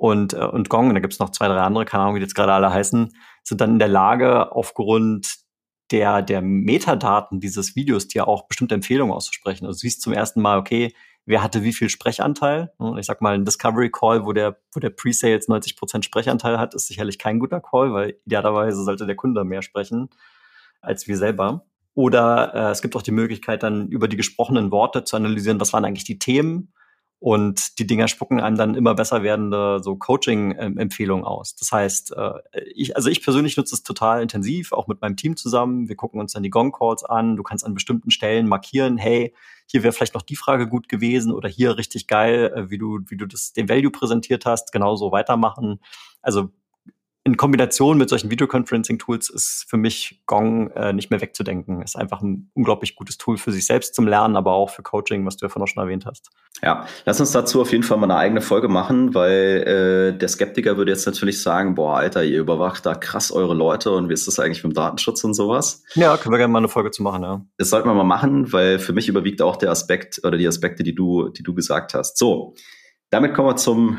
[0.00, 2.24] und, äh, und Gong, da gibt es noch zwei, drei andere, keine Ahnung, wie die
[2.24, 5.36] jetzt gerade alle heißen, sind dann in der Lage, aufgrund
[5.90, 9.66] der, der Metadaten dieses Videos dir auch bestimmte Empfehlungen auszusprechen.
[9.66, 10.94] Also du siehst zum ersten Mal, okay,
[11.26, 12.72] wer hatte wie viel Sprechanteil.
[12.96, 16.74] Ich sag mal, ein Discovery Call, wo der, wo der Pre-Sales 90 Prozent Sprechanteil hat,
[16.74, 20.08] ist sicherlich kein guter Call, weil idealerweise sollte der Kunde mehr sprechen
[20.80, 21.66] als wir selber.
[21.92, 25.74] Oder äh, es gibt auch die Möglichkeit, dann über die gesprochenen Worte zu analysieren, was
[25.74, 26.72] waren eigentlich die Themen
[27.20, 31.54] und die Dinger spucken einem dann immer besser werdende so Coaching-Empfehlungen aus.
[31.54, 32.32] Das heißt, äh,
[32.74, 35.90] ich, also ich persönlich nutze es total intensiv, auch mit meinem Team zusammen.
[35.90, 37.36] Wir gucken uns dann die Gong-Calls an.
[37.36, 39.34] Du kannst an bestimmten Stellen markieren, hey,
[39.66, 43.00] hier wäre vielleicht noch die Frage gut gewesen oder hier richtig geil, äh, wie du,
[43.08, 45.78] wie du das, den Value präsentiert hast, genauso weitermachen.
[46.22, 46.48] Also
[47.22, 51.82] in Kombination mit solchen Videoconferencing-Tools ist für mich Gong äh, nicht mehr wegzudenken.
[51.82, 55.26] Ist einfach ein unglaublich gutes Tool für sich selbst zum Lernen, aber auch für Coaching,
[55.26, 56.30] was du ja vorhin auch schon erwähnt hast.
[56.62, 60.28] Ja, lass uns dazu auf jeden Fall mal eine eigene Folge machen, weil äh, der
[60.28, 64.14] Skeptiker würde jetzt natürlich sagen, boah, Alter, ihr überwacht da krass eure Leute und wie
[64.14, 65.82] ist das eigentlich mit dem Datenschutz und sowas?
[65.94, 67.44] Ja, können wir gerne mal eine Folge zu machen, ja.
[67.58, 70.82] Das sollten wir mal machen, weil für mich überwiegt auch der Aspekt oder die Aspekte,
[70.82, 72.16] die du, die du gesagt hast.
[72.16, 72.54] So,
[73.10, 73.98] damit kommen wir zum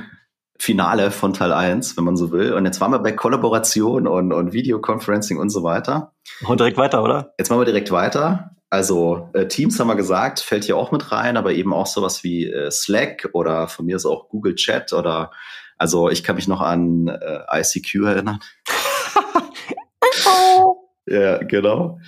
[0.61, 2.53] Finale von Teil 1, wenn man so will.
[2.53, 6.11] Und jetzt waren wir bei Kollaboration und, und Videoconferencing und so weiter.
[6.45, 7.33] Und direkt weiter, oder?
[7.39, 8.51] Jetzt machen wir direkt weiter.
[8.69, 12.23] Also äh, Teams haben wir gesagt, fällt hier auch mit rein, aber eben auch sowas
[12.23, 15.31] wie äh, Slack oder von mir ist auch Google Chat oder
[15.79, 18.39] also ich kann mich noch an äh, ICQ erinnern.
[21.07, 21.99] ja, genau.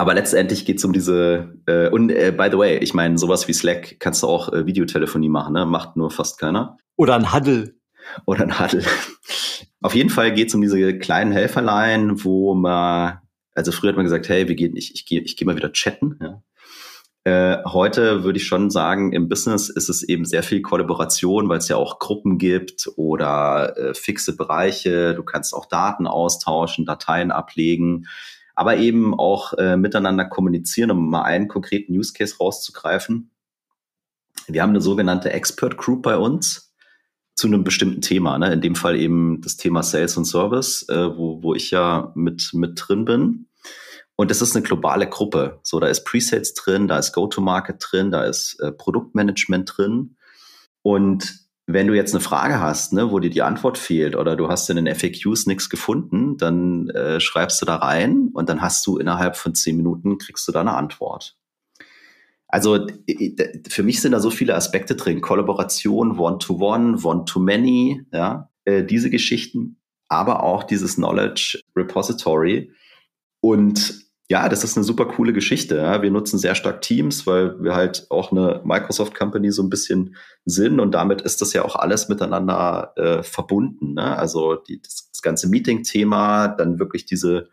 [0.00, 3.48] Aber letztendlich geht es um diese, äh, und äh, by the way, ich meine, sowas
[3.48, 5.66] wie Slack kannst du auch äh, Videotelefonie machen, ne?
[5.66, 6.78] Macht nur fast keiner.
[6.96, 7.74] Oder ein Huddle.
[8.24, 8.82] Oder ein Huddle.
[9.82, 13.18] Auf jeden Fall geht es um diese kleinen Helferlein, wo man,
[13.54, 15.70] also früher hat man gesagt, hey, wir gehen, ich, ich gehe ich geh mal wieder
[15.70, 16.18] chatten.
[16.22, 16.42] Ja.
[17.24, 21.58] Äh, heute würde ich schon sagen, im Business ist es eben sehr viel Kollaboration, weil
[21.58, 25.14] es ja auch Gruppen gibt oder äh, fixe Bereiche.
[25.14, 28.06] Du kannst auch Daten austauschen, Dateien ablegen,
[28.60, 33.30] aber eben auch äh, miteinander kommunizieren, um mal einen konkreten Use Case rauszugreifen.
[34.48, 36.74] Wir haben eine sogenannte Expert Group bei uns
[37.34, 38.36] zu einem bestimmten Thema.
[38.36, 38.52] Ne?
[38.52, 42.50] In dem Fall eben das Thema Sales und Service, äh, wo, wo ich ja mit,
[42.52, 43.46] mit drin bin.
[44.14, 45.58] Und das ist eine globale Gruppe.
[45.62, 50.16] So, da ist Presales drin, da ist Go-to-Market drin, da ist äh, Produktmanagement drin.
[50.82, 54.48] Und wenn du jetzt eine Frage hast, ne, wo dir die Antwort fehlt oder du
[54.48, 58.86] hast in den FAQs nichts gefunden, dann äh, schreibst du da rein und dann hast
[58.86, 61.36] du innerhalb von zehn Minuten kriegst du da eine Antwort.
[62.48, 62.86] Also
[63.68, 65.20] für mich sind da so viele Aspekte drin.
[65.20, 69.76] Kollaboration, One-to-One, One-to-Many, ja, äh, diese Geschichten,
[70.08, 72.72] aber auch dieses Knowledge Repository.
[73.40, 75.76] Und ja, das ist eine super coole Geschichte.
[75.78, 76.02] Ja.
[76.02, 80.14] Wir nutzen sehr stark Teams, weil wir halt auch eine Microsoft Company so ein bisschen
[80.44, 83.94] sind und damit ist das ja auch alles miteinander äh, verbunden.
[83.94, 84.16] Ne?
[84.16, 87.48] Also die, das, das ganze Meeting-Thema, dann wirklich diese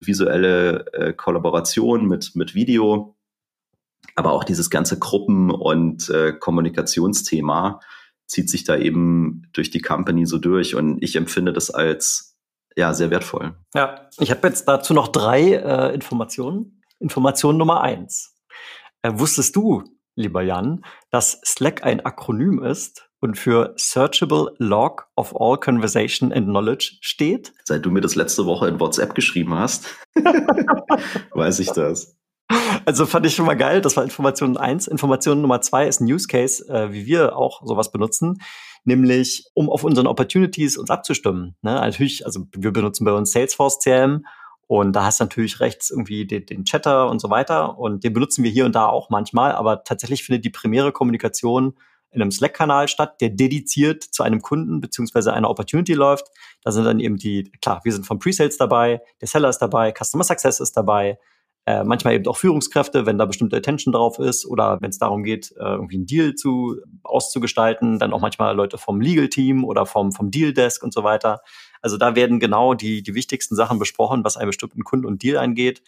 [0.00, 3.16] visuelle äh, Kollaboration mit, mit Video
[4.14, 7.80] aber auch dieses ganze Gruppen- und äh, Kommunikationsthema
[8.26, 12.27] zieht sich da eben durch die Company so durch und ich empfinde das als
[12.78, 13.54] ja sehr wertvoll.
[13.74, 16.82] Ja, ich habe jetzt dazu noch drei äh, Informationen.
[17.00, 18.36] Information Nummer eins.
[19.02, 19.82] Äh, wusstest du,
[20.14, 26.46] lieber Jan, dass Slack ein Akronym ist und für Searchable Log of All Conversation and
[26.46, 27.52] Knowledge steht?
[27.64, 29.86] Seit du mir das letzte Woche in WhatsApp geschrieben hast,
[31.32, 32.16] weiß ich das.
[32.86, 33.80] Also fand ich schon mal geil.
[33.80, 34.86] Das war Information eins.
[34.86, 38.38] Information Nummer zwei ist ein Use Case, äh, wie wir auch sowas benutzen.
[38.84, 41.56] Nämlich, um auf unseren Opportunities uns abzustimmen.
[41.62, 41.74] Ne?
[41.74, 44.24] Natürlich, also wir benutzen bei uns Salesforce CRM
[44.68, 47.78] und da hast du natürlich rechts irgendwie den, den Chatter und so weiter.
[47.78, 49.52] Und den benutzen wir hier und da auch manchmal.
[49.52, 51.74] Aber tatsächlich findet die primäre Kommunikation
[52.10, 56.26] in einem Slack-Kanal statt, der dediziert zu einem Kunden beziehungsweise einer Opportunity läuft.
[56.62, 59.92] Da sind dann eben die, klar, wir sind vom Pre-Sales dabei, der Seller ist dabei,
[59.92, 61.18] Customer Success ist dabei,
[61.68, 65.22] äh, manchmal eben auch Führungskräfte, wenn da bestimmte Attention drauf ist oder wenn es darum
[65.22, 69.84] geht, äh, irgendwie einen Deal zu auszugestalten, dann auch manchmal Leute vom Legal Team oder
[69.84, 71.42] vom, vom Deal Desk und so weiter.
[71.82, 75.36] Also da werden genau die, die wichtigsten Sachen besprochen, was einen bestimmten Kunden und Deal
[75.36, 75.82] angeht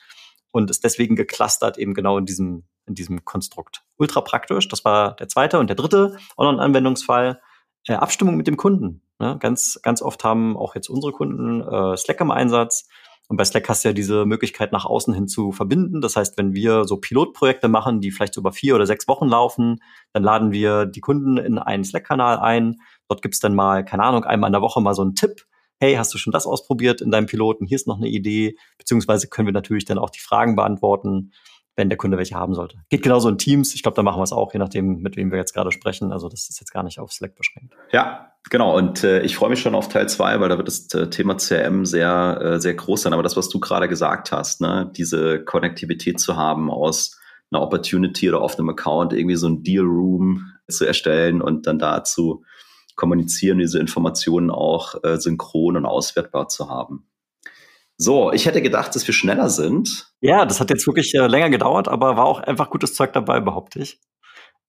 [0.51, 3.83] und ist deswegen geclustert eben genau in diesem, in diesem Konstrukt.
[3.97, 7.41] Ultra praktisch, das war der zweite und der dritte auch noch ein Anwendungsfall.
[7.87, 9.01] Äh, Abstimmung mit dem Kunden.
[9.19, 9.39] Ne?
[9.41, 12.87] Ganz, ganz oft haben auch jetzt unsere Kunden äh, Slack im Einsatz
[13.31, 16.01] und bei Slack hast du ja diese Möglichkeit, nach außen hin zu verbinden.
[16.01, 19.81] Das heißt, wenn wir so Pilotprojekte machen, die vielleicht über vier oder sechs Wochen laufen,
[20.13, 22.81] dann laden wir die Kunden in einen Slack-Kanal ein.
[23.07, 25.45] Dort gibt's dann mal, keine Ahnung, einmal in der Woche mal so einen Tipp.
[25.79, 27.67] Hey, hast du schon das ausprobiert in deinem Piloten?
[27.67, 28.57] Hier ist noch eine Idee.
[28.79, 31.31] Beziehungsweise können wir natürlich dann auch die Fragen beantworten.
[31.77, 32.79] Wenn der Kunde welche haben sollte.
[32.89, 33.75] Geht genauso in Teams.
[33.75, 36.13] Ich glaube, da machen wir es auch, je nachdem, mit wem wir jetzt gerade sprechen.
[36.13, 37.75] Also das ist jetzt gar nicht auf Slack beschränkt.
[37.93, 38.77] Ja, genau.
[38.77, 41.37] Und äh, ich freue mich schon auf Teil zwei, weil da wird das äh, Thema
[41.37, 43.13] CRM sehr, äh, sehr groß sein.
[43.13, 47.19] Aber das, was du gerade gesagt hast, ne, diese Konnektivität zu haben aus
[47.51, 51.79] einer Opportunity oder auf einem Account irgendwie so ein Deal Room zu erstellen und dann
[51.79, 52.45] dazu
[52.95, 57.07] kommunizieren, diese Informationen auch äh, synchron und auswertbar zu haben.
[58.03, 60.11] So, ich hätte gedacht, dass wir schneller sind.
[60.23, 63.41] Ja, das hat jetzt wirklich äh, länger gedauert, aber war auch einfach gutes Zeug dabei,
[63.41, 64.01] behaupte ich.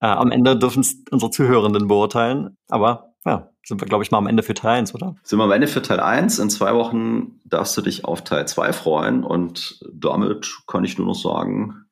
[0.02, 2.58] Äh, am Ende dürfen es unsere Zuhörenden beurteilen.
[2.68, 5.16] Aber ja, sind wir, glaube ich, mal am Ende für Teil 1, oder?
[5.22, 6.40] Sind wir am Ende für Teil 1.
[6.40, 9.24] In zwei Wochen darfst du dich auf Teil 2 freuen.
[9.24, 11.86] Und damit kann ich nur noch sagen,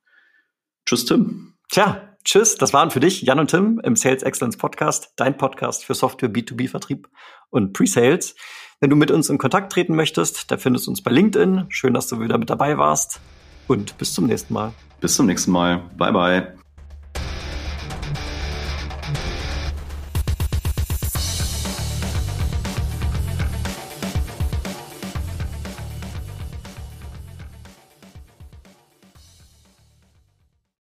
[0.84, 1.54] tschüss, Tim.
[1.70, 2.56] Tja, tschüss.
[2.56, 6.28] Das waren für dich Jan und Tim im Sales Excellence Podcast, dein Podcast für Software
[6.28, 7.08] B2B-Vertrieb
[7.48, 8.34] und Pre-Sales.
[8.80, 11.66] Wenn du mit uns in Kontakt treten möchtest, da findest du uns bei LinkedIn.
[11.68, 13.20] Schön, dass du wieder mit dabei warst
[13.68, 14.72] und bis zum nächsten Mal.
[15.02, 15.82] Bis zum nächsten Mal.
[15.98, 16.59] Bye bye.